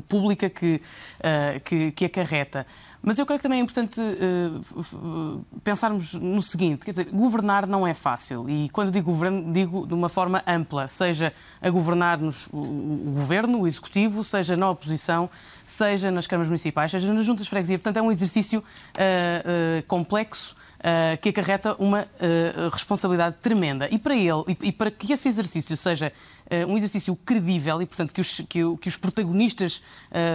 [0.07, 0.79] pública que,
[1.19, 2.67] uh, que, que acarreta.
[3.03, 7.85] Mas eu creio que também é importante uh, pensarmos no seguinte: quer dizer, governar não
[7.85, 8.47] é fácil.
[8.47, 13.61] E quando digo governo, digo de uma forma ampla, seja a governar-nos o, o, governo,
[13.61, 15.29] o executivo, seja na oposição,
[15.65, 17.79] seja nas câmaras municipais, seja nas juntas de freguesia.
[17.79, 20.55] Portanto, é um exercício uh, uh, complexo.
[20.81, 23.87] Uh, que acarreta uma uh, responsabilidade tremenda.
[23.91, 26.11] E para ele, e, e, para que esse exercício seja
[26.49, 29.83] uh, um exercício credível e, portanto, que os, que, que os protagonistas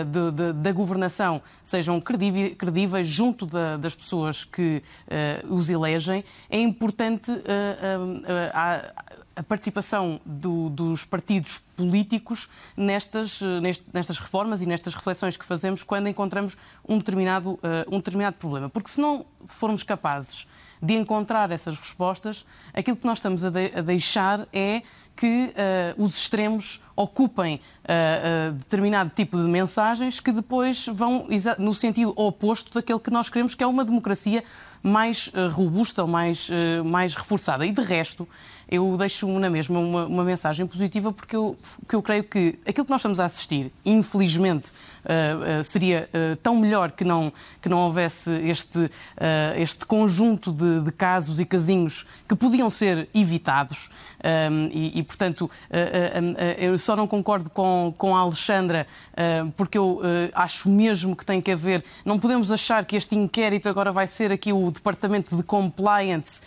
[0.07, 4.83] de, de, da governação sejam credíveis junto da, das pessoas que
[5.49, 7.33] os elegem, é importante
[8.55, 8.93] a,
[9.37, 13.41] a participação do, dos partidos políticos nestas,
[13.93, 16.57] nestas reformas e nestas reflexões que fazemos quando encontramos
[16.89, 18.71] um determinado, uh, um determinado problema.
[18.71, 20.47] Porque se não formos capazes
[20.81, 24.83] de encontrar essas respostas, aquilo que nós estamos a, de, a deixar é
[25.17, 25.53] que
[25.97, 31.27] uh, os extremos ocupem uh, uh, determinado tipo de mensagens que depois vão
[31.59, 34.45] no sentido oposto daquele que nós queremos, que é uma democracia
[34.87, 36.49] mais robusta ou mais,
[36.85, 37.67] mais reforçada.
[37.67, 38.27] E de resto,
[38.69, 42.85] eu deixo na mesma uma, uma mensagem positiva porque eu, porque eu creio que aquilo
[42.85, 44.71] que nós estamos a assistir, infelizmente,
[45.05, 47.33] uh, uh, seria uh, tão melhor que não,
[47.63, 48.91] que não houvesse este,
[49.57, 53.91] este conjunto de, de, casos e casinhos que podiam ser evitados.
[54.51, 55.49] Um, e, e, portanto,
[56.59, 58.87] eu só não concordo com, com a Alexandra
[59.57, 60.01] porque eu
[60.35, 61.85] acho mesmo que tem que haver.
[62.05, 66.41] Não podemos achar que este inquérito agora vai ser aqui o Departamento de Compliance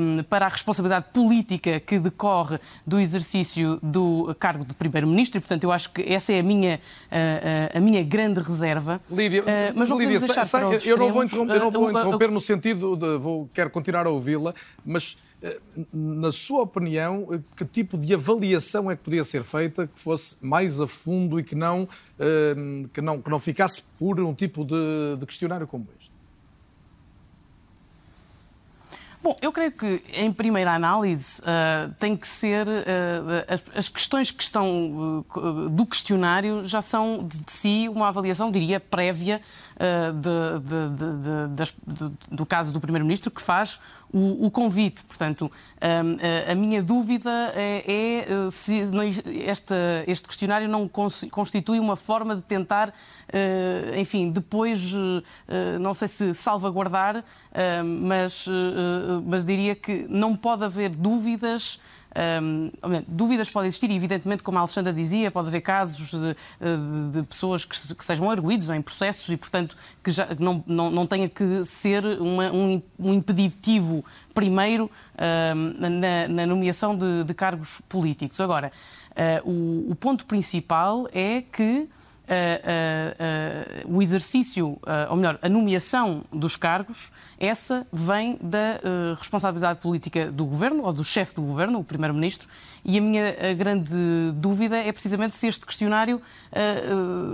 [0.00, 5.64] um, para a responsabilidade política que decorre do exercício do cargo de Primeiro-Ministro e, portanto,
[5.64, 9.00] eu acho que essa é a minha, a, a minha grande reserva.
[9.10, 12.30] Lídia, uh, mas não deixar sa, sa, eu não vou interromper, eu não vou interromper
[12.30, 14.54] no sentido de vou, quero continuar a ouvi-la,
[14.84, 15.16] mas
[15.92, 20.80] na sua opinião, que tipo de avaliação é que podia ser feita que fosse mais
[20.80, 21.88] a fundo e que não,
[22.92, 26.09] que não, que não ficasse por um tipo de, de questionário como este?
[29.22, 32.66] Bom, eu creio que, em primeira análise, uh, tem que ser.
[32.66, 38.08] Uh, as, as, questões que estão uh, do questionário já são de, de si uma
[38.08, 39.42] avaliação, diria, prévia
[40.14, 43.80] de, de, do caso do Primeiro-Ministro, que faz
[44.12, 45.02] o, o, convite.
[45.04, 45.50] Portanto,
[45.80, 48.82] a, a minha dúvida é, é se
[49.46, 49.76] esta,
[50.06, 52.92] este questionário não constitui uma forma de tentar,
[53.98, 54.92] enfim, depois,
[55.80, 57.24] não sei se salvaguardar,
[58.02, 58.46] mas,
[59.24, 61.80] mas diria que não pode haver dúvidas
[62.42, 62.70] um,
[63.06, 67.22] dúvidas podem existir, e evidentemente, como a Alexandra dizia, pode haver casos de, de, de
[67.22, 71.28] pessoas que, que, sejam arguídos em processos e, portanto, que já, não, não, não tenha
[71.28, 74.04] que ser uma, um, um impeditivo
[74.34, 74.90] primeiro
[75.78, 78.40] na, na, nomeação de, de, cargos políticos.
[78.40, 78.72] Agora,
[79.10, 81.88] uh, o, o ponto principal é que
[82.30, 84.78] uh, uh, o exercício,
[85.08, 88.80] ou melhor, a nomeação dos cargos, essa vem da
[89.18, 92.48] responsabilidade política do governo, ou do chefe do governo, o primeiro-ministro,
[92.84, 93.96] e a minha grande
[94.34, 96.20] dúvida é precisamente se este questionário,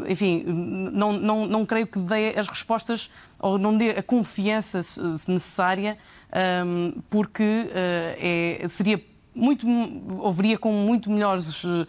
[0.08, 4.78] enfim, não, não, não creio que dê as respostas ou não dê a confiança
[5.28, 5.98] necessária,
[7.10, 9.02] porque é, seria
[9.36, 9.66] muito,
[10.20, 11.86] ouviria com muito melhores, uh,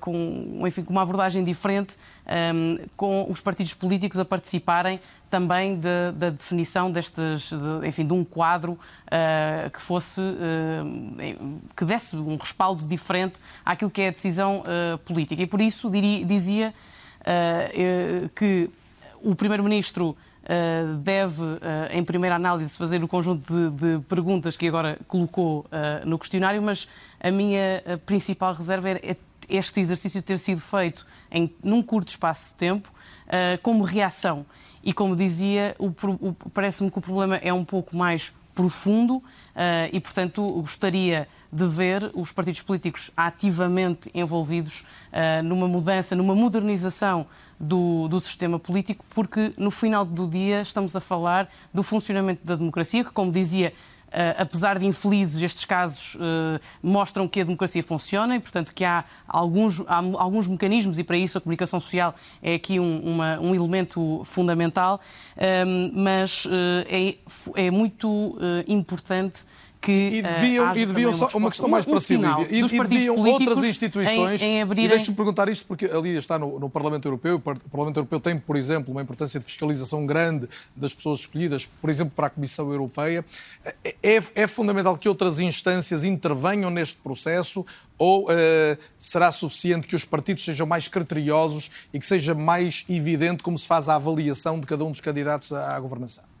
[0.00, 6.12] com, enfim, com uma abordagem diferente, ehm, com os partidos políticos a participarem também de,
[6.16, 12.36] da definição destes, de, enfim, de um quadro uh, que fosse, uh, que desse um
[12.36, 14.64] respaldo diferente àquilo que é a decisão
[15.04, 15.40] política.
[15.42, 16.74] E por isso diria, dizia
[18.34, 18.68] que
[19.22, 21.58] o Primeiro-Ministro Uh, deve, uh,
[21.92, 26.60] em primeira análise, fazer o conjunto de, de perguntas que agora colocou uh, no questionário,
[26.60, 26.88] mas
[27.20, 29.16] a minha principal reserva é,
[29.48, 32.92] este exercício ter sido feito em, num curto espaço de tempo,
[33.62, 34.44] como reação.
[34.84, 35.76] E, como dizia,
[36.52, 39.22] parece-me que o problema é um pouco mais profundo uh,
[39.92, 47.26] e, portanto, gostaria de ver os partidos políticos ativamente envolvidos uh, numa mudança, numa modernização
[47.58, 52.56] do, do, sistema político, porque no final do dia estamos a falar do funcionamento da
[52.56, 53.72] democracia, que, como dizia,
[54.38, 56.16] apesar de infelizes, estes casos
[56.82, 61.16] mostram que a democracia funciona e, portanto, que há alguns, há alguns mecanismos e para
[61.16, 65.00] isso a comunicação social é aqui um, uma, um elemento fundamental,
[65.94, 66.46] mas
[66.86, 67.16] é,
[67.56, 68.36] é muito
[68.66, 69.44] importante
[69.82, 72.60] que e deviam, uh, e deviam só, uma questão mais um, para si, Lídia, e,
[72.60, 74.86] e deviam outras instituições, em, em abrirem...
[74.86, 78.20] e deixe-me perguntar isto porque a Lídia está no, no, Parlamento Europeu, o Parlamento Europeu
[78.20, 82.30] tem, por exemplo, uma importância de fiscalização grande das pessoas escolhidas, por exemplo, para a
[82.30, 83.24] Comissão Europeia.
[84.02, 87.66] É, é fundamental que outras instâncias intervenham neste processo
[87.98, 93.42] ou uh, será suficiente que os partidos sejam mais criteriosos e que seja mais evidente
[93.42, 96.31] como se faz a avaliação de cada um dos candidatos à, à governação?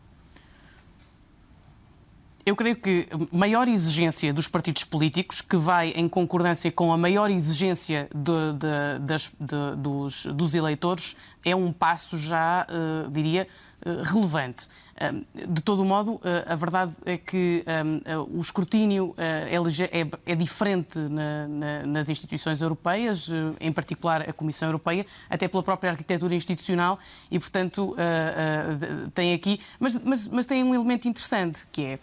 [2.44, 7.30] Eu creio que maior exigência dos partidos políticos, que vai em concordância com a maior
[7.30, 13.46] exigência de, de, das, de, dos, dos, eleitores, é um passo já, uh, diria,
[13.86, 14.68] uh, relevante.
[15.48, 17.64] De todo modo, a verdade é que
[18.30, 19.56] o escrutínio é,
[20.26, 20.98] é diferente
[21.86, 23.28] nas instituições europeias,
[23.60, 26.98] em particular a Comissão Europeia, até pela própria arquitetura institucional
[27.30, 27.96] e, portanto,
[29.14, 29.60] tem aqui.
[29.80, 31.98] Mas, tem um elemento interessante que é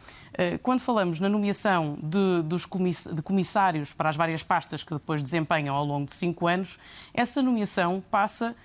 [0.64, 6.06] quando falamos na nomeação de, comissários para as várias pastas que depois desempenham ao longo
[6.06, 6.80] de cinco anos,
[7.14, 8.56] essa nomeação passa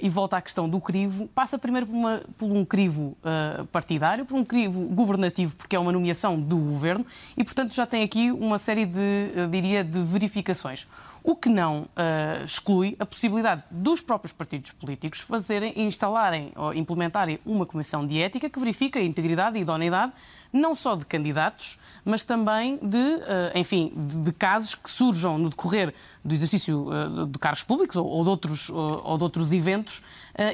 [0.00, 4.24] e volta à questão do crivo, passa primeiro por, uma, por um crivo uh, partidário,
[4.24, 7.04] por um crivo governativo, porque é uma nomeação do governo,
[7.36, 10.86] e portanto já tem aqui uma série de, diria, de verificações.
[11.22, 17.38] O que não uh, exclui a possibilidade dos próprios partidos políticos fazerem, instalarem ou implementarem
[17.44, 20.12] uma comissão de ética que verifica a integridade e idoneidade
[20.50, 23.20] não só de candidatos, mas também de,
[23.54, 25.92] enfim, de, de casos que surjam no decorrer
[26.24, 26.88] do exercício
[27.30, 30.02] de cargos públicos ou, de outros, ou de outros eventos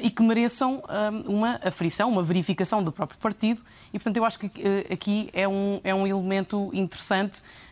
[0.03, 0.83] e que mereçam
[1.25, 3.61] uma aferição, uma verificação do próprio partido.
[3.93, 4.47] E, portanto, eu acho que
[4.91, 7.64] aqui é um, é um elemento interessante Uh,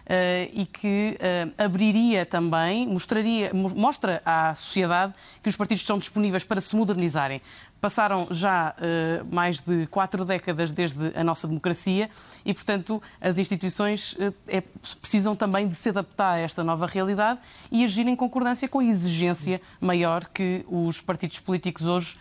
[0.53, 6.59] e que uh, abriria também, mostraria, mostra à sociedade que os partidos estão disponíveis para
[6.59, 7.41] se modernizarem.
[7.79, 12.09] Passaram já uh, mais de quatro décadas desde a nossa democracia
[12.45, 14.61] e, portanto, as instituições é,
[15.01, 17.39] precisam também de se adaptar a esta nova realidade
[17.71, 22.17] e agir em concordância com a exigência maior que os partidos políticos hoje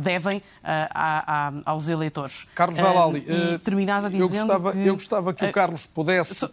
[0.00, 2.46] devem a, a, aos eleitores.
[2.54, 4.78] Carlos Jalali, uh, terminava dizendo eu gostava, que...
[4.78, 6.34] eu gostava que o Carlos pudesse...
[6.34, 6.50] So...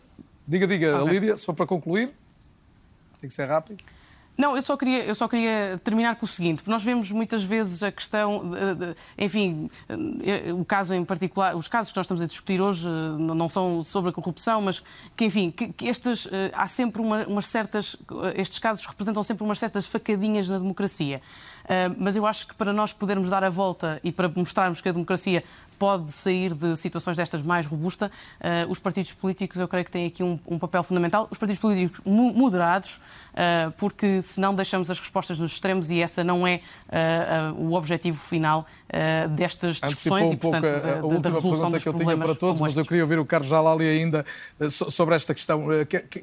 [0.47, 1.13] Diga, diga, okay.
[1.13, 2.11] Lídia, for para concluir.
[3.19, 3.83] Tem que ser rápido.
[4.37, 7.81] Não, eu só, queria, eu só queria terminar com o seguinte, nós vemos muitas vezes
[7.81, 12.21] a questão, de, de, enfim, eh, o caso em particular, os casos que nós estamos
[12.21, 14.83] a discutir hoje eh, não são sobre a corrupção, mas
[15.15, 17.95] que, enfim, que, que estes, eh, há sempre uma, umas certas,
[18.35, 21.21] estes casos representam sempre umas certas facadinhas na democracia.
[21.97, 24.91] Mas eu acho que para nós podermos dar a volta e para mostrarmos que a
[24.91, 25.43] democracia
[25.77, 30.07] pode sair de situações destas mais robusta, uh, os partidos políticos eu creio que têm
[30.07, 31.27] aqui um, um papel fundamental.
[31.29, 36.45] Os partidos políticos moderados, uh, porque senão deixamos as respostas nos extremos e essa não
[36.45, 38.65] é uh, o objetivo final
[39.35, 42.33] destas discussões um e, portanto, a, a da, da resolução dos que eu tinha para
[42.33, 44.25] todos, mas eu queria ouvir o Carlos Jalali ainda
[44.69, 45.65] sobre esta questão,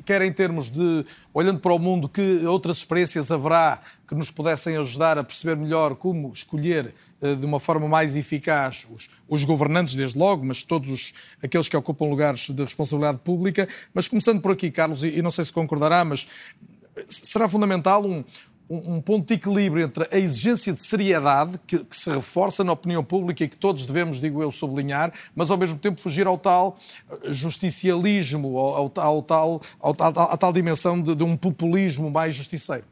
[0.07, 4.77] quer em termos de, olhando para o mundo, que outras experiências haverá que nos pudessem
[4.77, 6.95] ajudar a perceber melhor como escolher
[7.39, 11.13] de uma forma mais eficaz os, os governantes, desde logo, mas todos os,
[11.43, 13.69] aqueles que ocupam lugares de responsabilidade pública.
[13.95, 16.27] Mas começando por aqui, Carlos, e, e não sei se concordará, mas
[17.09, 18.25] será fundamental um,
[18.69, 23.05] um, ponto de equilíbrio entre a exigência de seriedade, que, que, se reforça na opinião
[23.05, 26.77] pública e que todos devemos, digo eu, sublinhar, mas ao mesmo tempo fugir ao tal
[27.11, 32.35] eh, justicialismo, ao, ao, ao tal, ao, à tal dimensão de, de um populismo mais
[32.35, 32.85] justiceiro.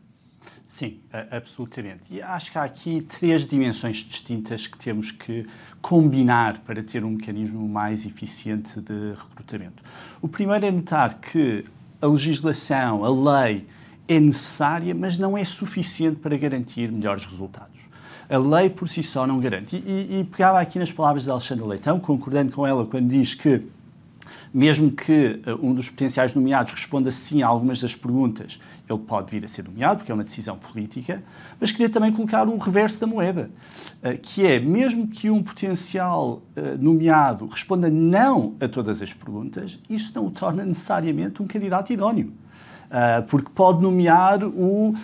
[0.71, 1.01] Sim,
[1.33, 2.03] absolutamente.
[2.13, 5.45] E acho que há aqui três dimensões distintas que temos que
[5.83, 9.83] combinar para ter um mecanismo mais eficiente de recrutamento.
[10.23, 11.65] O primeiro é notar que
[12.01, 13.67] a legislação, a lei,
[14.07, 17.81] é necessária, mas não é suficiente para garantir melhores resultados.
[18.29, 19.75] A lei por si só não garante.
[19.75, 23.35] E, e, e pegava aqui nas palavras de Alexandre Leitão, concordando com ela quando diz
[23.35, 23.61] que
[24.53, 29.31] mesmo que uh, um dos potenciais nomeados responda sim a algumas das perguntas, ele pode
[29.31, 31.23] vir a ser nomeado, porque é uma decisão política,
[31.61, 33.51] mas queria também colocar um reverso da moeda,
[34.03, 39.79] uh, que é, mesmo que um potencial uh, nomeado responda não a todas as perguntas,
[39.89, 42.33] isso não o torna necessariamente um candidato idóneo.
[42.91, 44.95] Uh, porque pode nomear o uh, uh,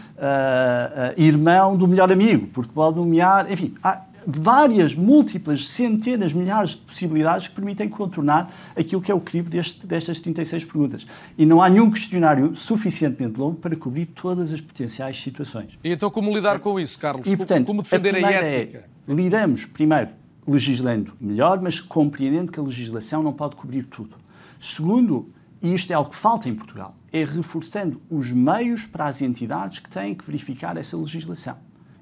[1.16, 7.46] irmão do melhor amigo, porque pode nomear, enfim, há várias, múltiplas, centenas, milhares de possibilidades
[7.46, 11.06] que permitem contornar aquilo que é o crivo deste, destas 36 perguntas.
[11.38, 15.78] E não há nenhum questionário suficientemente longo para cobrir todas as potenciais situações.
[15.84, 17.26] E então como lidar com isso, Carlos?
[17.28, 18.88] E, portanto, como defender a, a ética?
[19.08, 20.10] É, lidamos, primeiro,
[20.46, 24.16] legislando melhor, mas compreendendo que a legislação não pode cobrir tudo.
[24.58, 25.30] Segundo,
[25.62, 29.78] e isto é algo que falta em Portugal, é reforçando os meios para as entidades
[29.78, 31.56] que têm que verificar essa legislação.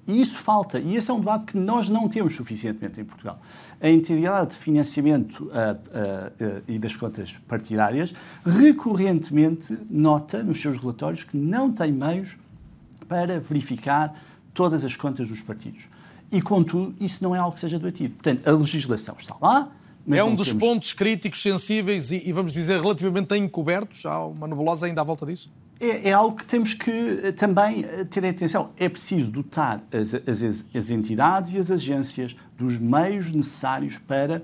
[0.06, 3.40] E isso falta, e esse é um debate que nós não temos suficientemente em Portugal.
[3.80, 8.12] A entidade de financiamento uh, uh, uh, e das contas partidárias
[8.44, 12.36] recorrentemente nota nos seus relatórios que não tem meios
[13.08, 14.14] para verificar
[14.52, 15.88] todas as contas dos partidos.
[16.30, 18.14] E, contudo, isso não é algo que seja debatido.
[18.14, 19.70] Portanto, a legislação está lá.
[20.10, 20.62] é um dos temos...
[20.62, 24.04] pontos críticos, sensíveis e, e, vamos dizer, relativamente encobertos.
[24.04, 25.50] Há uma nebulosa ainda à volta disso?
[25.80, 28.70] É, é, algo que temos que eh, também eh, ter atenção.
[28.76, 34.42] É preciso dotar as, as, as entidades e as agências dos meios necessários para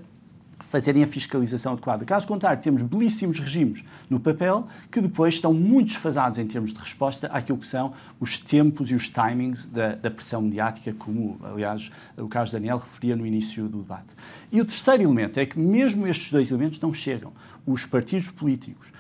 [0.70, 2.04] fazerem a fiscalização adequada.
[2.04, 6.78] Caso contrário, temos belíssimos regimes no papel que depois estão muito desfasados em termos de
[6.78, 11.90] resposta àquilo que são os tempos e os timings da, da pressão mediática, como, aliás,
[12.16, 14.14] o Carlos Daniel referia no início do debate.
[14.52, 17.32] E o terceiro elemento é que, mesmo estes dois elementos não chegam.
[17.66, 18.92] Os partidos políticos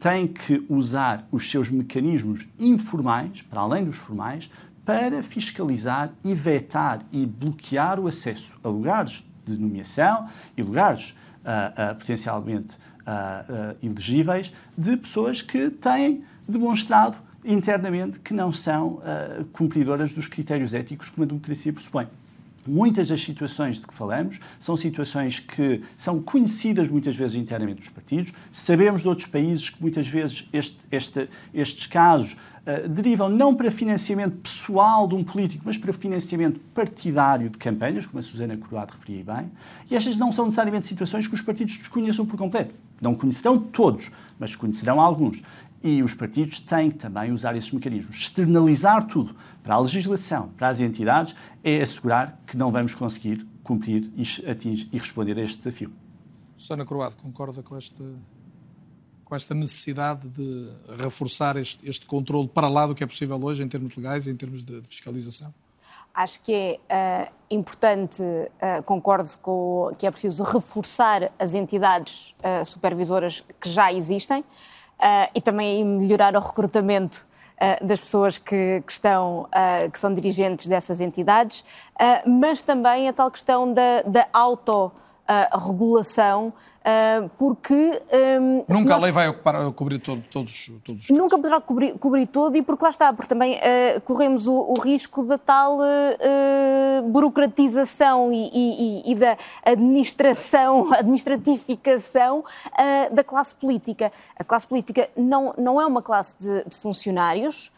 [0.00, 4.50] têm que usar os seus mecanismos informais, para além dos formais,
[4.84, 11.10] para fiscalizar e vetar e bloquear o acesso a lugares de nomeação e lugares
[11.44, 19.00] uh, uh, potencialmente uh, elegíveis de pessoas que têm demonstrado internamente que não são
[19.52, 22.06] cumpridoras dos critérios éticos que uma democracia pressupõe.
[22.66, 27.88] Muitas das situações de que falamos são situações que são conhecidas muitas vezes internamente dos
[27.88, 28.32] partidos.
[28.52, 33.70] Sabemos de outros países que muitas vezes este, este, estes casos uh, derivam não para
[33.70, 38.92] financiamento pessoal de um político, mas para financiamento partidário de campanhas, como a Susana Croado
[38.92, 39.50] referia bem.
[39.90, 42.74] E estas não são necessariamente situações que os partidos desconheçam por completo.
[43.00, 45.42] Não conhecerão todos, mas conhecerão alguns.
[45.82, 48.16] E os partidos têm que também usar esses mecanismos.
[48.16, 51.34] Externalizar tudo para a legislação, para as entidades,
[51.64, 55.92] é assegurar que não vamos conseguir cumprir e, atingir, e responder a este desafio.
[56.56, 58.04] Susana Croado, concorda com esta,
[59.24, 63.62] com esta necessidade de reforçar este, este controle para lá do que é possível hoje
[63.62, 65.54] em termos legais e em termos de, de fiscalização?
[66.12, 66.52] Acho que
[66.88, 73.70] é uh, importante, uh, concordo com que é preciso reforçar as entidades uh, supervisoras que
[73.70, 74.44] já existem
[75.34, 77.26] e também melhorar o recrutamento
[77.82, 79.48] das pessoas que, que estão,
[79.92, 81.64] que são dirigentes dessas entidades,
[82.26, 86.52] mas também a tal questão da, da autorregulação Uh,
[87.36, 88.00] porque.
[88.40, 89.02] Um, Nunca nós...
[89.02, 92.62] a lei vai ocupar, cobrir todo, todos, todos os Nunca poderá cobrir, cobrir todo, e
[92.62, 98.50] porque lá está, porque também uh, corremos o, o, risco da tal uh, burocratização e,
[98.52, 102.44] e, e, da administração, administratificação
[103.12, 104.10] da classe política.
[104.36, 107.70] A classe política não, não é uma classe de, de funcionários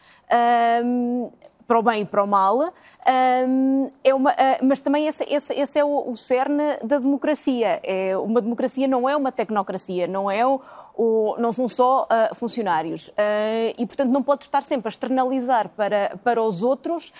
[1.73, 5.53] para o bem e para o mal, um, é uma, uh, mas também esse, esse,
[5.53, 7.79] esse é o, o, cerne da democracia.
[7.83, 10.61] É, uma democracia não é uma tecnocracia, não, é o,
[10.95, 13.07] o não são só uh, funcionários.
[13.07, 17.11] Uh, e, portanto, não pode estar sempre a externalizar para, para os outros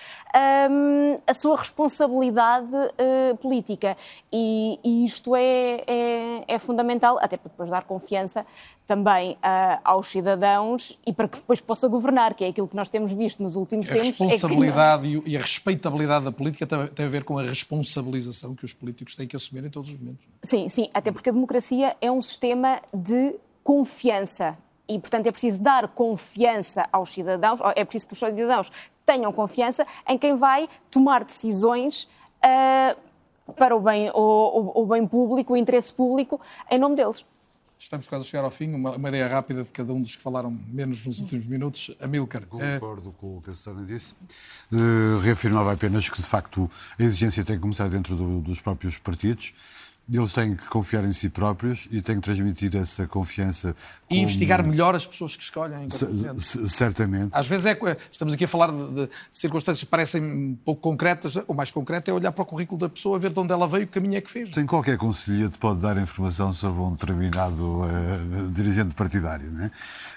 [0.70, 2.70] um, a sua responsabilidade
[3.40, 3.96] política.
[4.32, 8.46] E, e isto é, é, é, fundamental, até para depois dar confiança
[8.86, 9.38] também
[9.82, 13.42] aos cidadãos e para que depois possa governar, que é aquilo que nós temos visto
[13.42, 14.20] nos últimos tempos.
[14.20, 18.64] A responsabilidade é e a respeitabilidade da política tem a ver com a responsabilização que
[18.64, 20.24] os políticos têm que assumir em todos os momentos.
[20.42, 24.56] Sim, sim, até porque a democracia é um sistema de confiança.
[24.86, 28.70] E, portanto, é preciso dar confiança aos cidadãos, é preciso que os cidadãos
[29.06, 32.08] tenham confiança em quem vai tomar decisões
[32.44, 32.96] uh,
[33.52, 36.40] para o bem, o, o, o bem público, o interesse público,
[36.70, 37.24] em nome deles.
[37.84, 38.72] Estamos quase a chegar ao fim.
[38.72, 41.94] Uma, uma, ideia rápida de cada um dos que falaram menos nos últimos minutos.
[42.00, 42.46] Amilcar.
[42.46, 43.20] Concordo é...
[43.20, 44.14] com o que a Susana disse.
[44.72, 48.96] Uh, reafirmava apenas que, de facto, a exigência tem que começar dentro do, dos próprios
[48.96, 49.52] partidos
[50.12, 53.74] eles têm que confiar em si próprios e têm que transmitir essa confiança.
[54.10, 55.88] E investigar melhor as pessoas que escolhem.
[56.68, 57.30] Certamente.
[57.32, 57.78] Às vezes é,
[58.12, 61.36] estamos aqui a falar de, de, circunstâncias que parecem um pouco concretas.
[61.48, 63.84] O mais concreto é olhar para o currículo da pessoa, ver de onde ela veio
[63.84, 64.52] o caminho é que fez.
[64.52, 69.50] Sem qualquer conselheiro te pode dar informação sobre um determinado uh, dirigente partidário.
[69.50, 69.70] Né?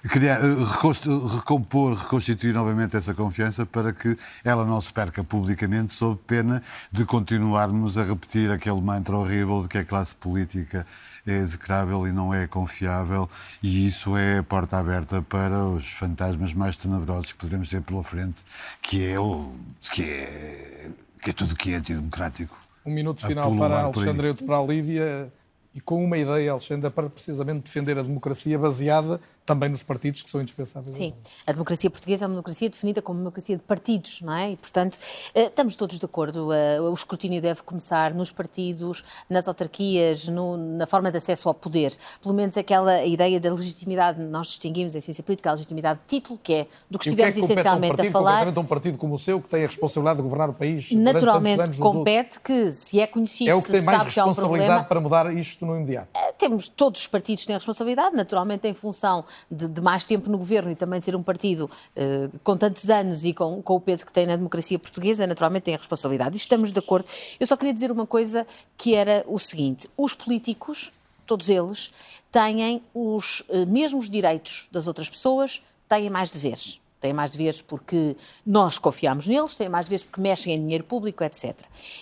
[0.03, 6.19] Criar, uh, recompor, reconstituir novamente essa confiança para que ela não se perca publicamente, sob
[6.27, 6.61] pena
[6.91, 10.85] de continuarmos a repetir aquele mantra horrível de que que a classe política
[11.25, 13.29] é execrável e não é confiável,
[13.61, 18.03] e isso é a porta aberta para os fantasmas mais tenebrosos que poderemos ter pela
[18.03, 18.43] frente,
[18.81, 19.51] que é, o,
[19.91, 20.89] que é,
[21.21, 22.57] que é tudo que é antidemocrático.
[22.85, 25.31] Um minuto final para Alexandre e para a Lívia,
[25.75, 30.29] e com uma ideia, Alexandre, para precisamente defender a democracia baseada também nos partidos que
[30.29, 30.95] são indispensáveis.
[30.95, 31.13] Sim,
[31.47, 34.51] a democracia portuguesa é uma democracia definida como democracia de partidos, não é?
[34.51, 34.99] E, portanto,
[35.33, 36.51] eh, estamos todos de acordo.
[36.51, 41.55] Eh, o escrutínio deve começar nos partidos, nas autarquias, no, na forma de acesso ao
[41.55, 41.95] poder.
[42.21, 46.37] Pelo menos aquela ideia da legitimidade, nós distinguimos em ciência política a legitimidade de título,
[46.43, 48.47] que é do que estivemos que é que essencialmente um partido, a falar.
[48.59, 50.91] um partido como o seu, que tem a responsabilidade de governar o país.
[50.91, 54.25] Naturalmente, compete que, se é conhecido, é o que se tem mais sabe que há
[54.25, 54.57] um problema.
[54.57, 56.09] responsabilidade para mudar isto no imediato.
[56.13, 60.29] Eh, temos, todos os partidos têm a responsabilidade, naturalmente, em função de, de mais tempo
[60.29, 63.75] no governo e também de ser um partido eh, com tantos anos e com, com,
[63.75, 66.37] o peso que tem na democracia portuguesa, naturalmente tem a responsabilidade.
[66.37, 67.07] Estamos de acordo.
[67.39, 68.45] Eu só queria dizer uma coisa
[68.77, 70.91] que era o seguinte: os políticos,
[71.25, 71.91] todos eles,
[72.31, 76.79] têm os eh, mesmos direitos das outras pessoas, têm mais deveres.
[76.99, 78.15] Têm mais deveres porque
[78.45, 81.55] nós confiamos neles, têm mais deveres porque mexem em dinheiro público, etc.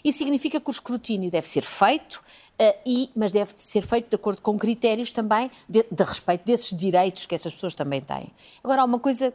[0.03, 2.24] Isso significa que o escrutínio deve ser feito,
[2.57, 6.77] Uh, e, mas deve ser feito de acordo com critérios também de, de, respeito desses
[6.77, 8.32] direitos que essas pessoas também têm.
[8.64, 9.34] Agora, há uma coisa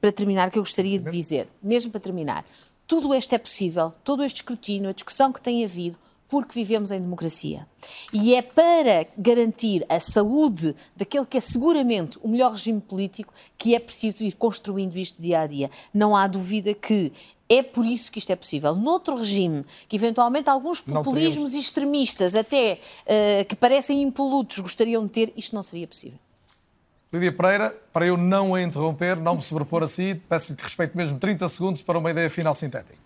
[0.00, 2.44] para terminar que eu gostaria de dizer, mesmo para terminar.
[2.86, 5.98] Tudo isto é possível, todo este escrutínio, a discussão que tem havido,
[6.34, 7.64] porque vivemos em democracia.
[8.12, 13.72] E é para garantir a saúde daquele que é seguramente o melhor regime político que
[13.72, 15.70] é preciso ir construindo isto dia a dia.
[15.94, 17.12] Não há dúvida que
[17.48, 18.74] é por isso que isto é possível.
[18.74, 25.32] Noutro regime, que eventualmente alguns populismos extremistas, até uh, que parecem impolutos, gostariam de ter,
[25.36, 26.18] isto não seria possível.
[27.12, 30.96] Lídia Pereira, para eu não a interromper, não me sobrepor a si, peço-lhe que respeite
[30.96, 33.03] mesmo 30 segundos para uma ideia final sintética.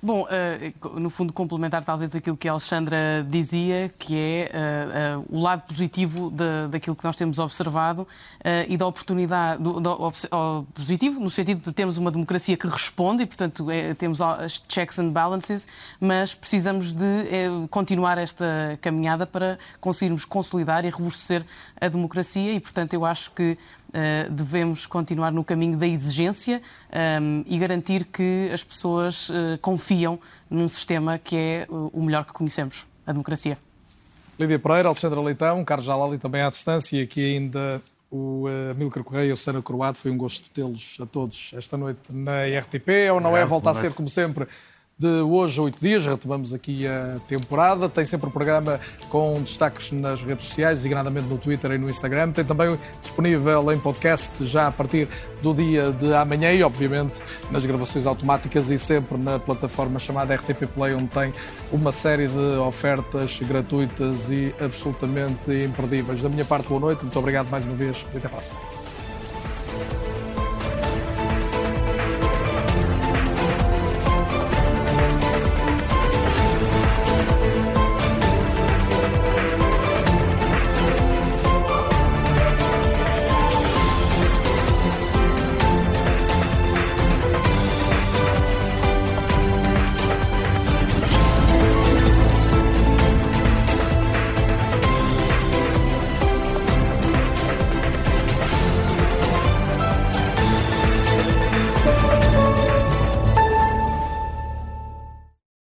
[0.00, 5.36] Bom, uh, no fundo, complementar talvez aquilo que a Alexandra dizia, que é uh, uh,
[5.36, 6.32] o lado positivo
[6.70, 8.06] daquilo que nós temos observado
[8.68, 10.12] e da oportunidade, do, do,
[10.72, 14.98] positivo, no sentido de termos uma democracia que responde e, portanto, é, temos as checks
[15.00, 15.66] and balances,
[16.00, 21.44] mas precisamos de é, continuar esta caminhada para conseguirmos consolidar e robustecer
[21.80, 23.58] a democracia e, portanto, eu acho que
[23.88, 26.60] Uh, devemos continuar no caminho da exigência
[26.92, 30.20] um, ehm, e garantir que as pessoas uh, confiam
[30.50, 33.56] num sistema que é uh, o melhor que conhecemos, a democracia.
[34.38, 39.02] Lídia Pereira, Alexandra Leitão, Carlos Jalali também à distância e aqui ainda o uh, Milcar
[39.02, 39.96] Correia e a Susana Croado.
[39.96, 43.10] Foi um gosto tê-los a todos esta noite na RTP.
[43.12, 43.44] Ou não é?
[43.44, 44.46] Volta a ser, como sempre,
[44.98, 46.04] de hoje a oito dias.
[46.04, 47.88] Retomamos aqui a temporada.
[47.88, 52.32] Tem sempre o programa com destaques nas redes sociais, designadamente no Twitter e no Instagram.
[52.32, 55.08] Tem também disponível em podcast já a partir
[55.42, 60.66] do dia de amanhã e, obviamente, nas gravações automáticas e sempre na plataforma chamada RTP
[60.74, 61.32] Play, onde tem
[61.70, 66.22] uma série de ofertas gratuitas e absolutamente imperdíveis.
[66.22, 67.02] Da minha parte, boa noite.
[67.02, 68.58] Muito obrigado mais uma vez e até a próxima.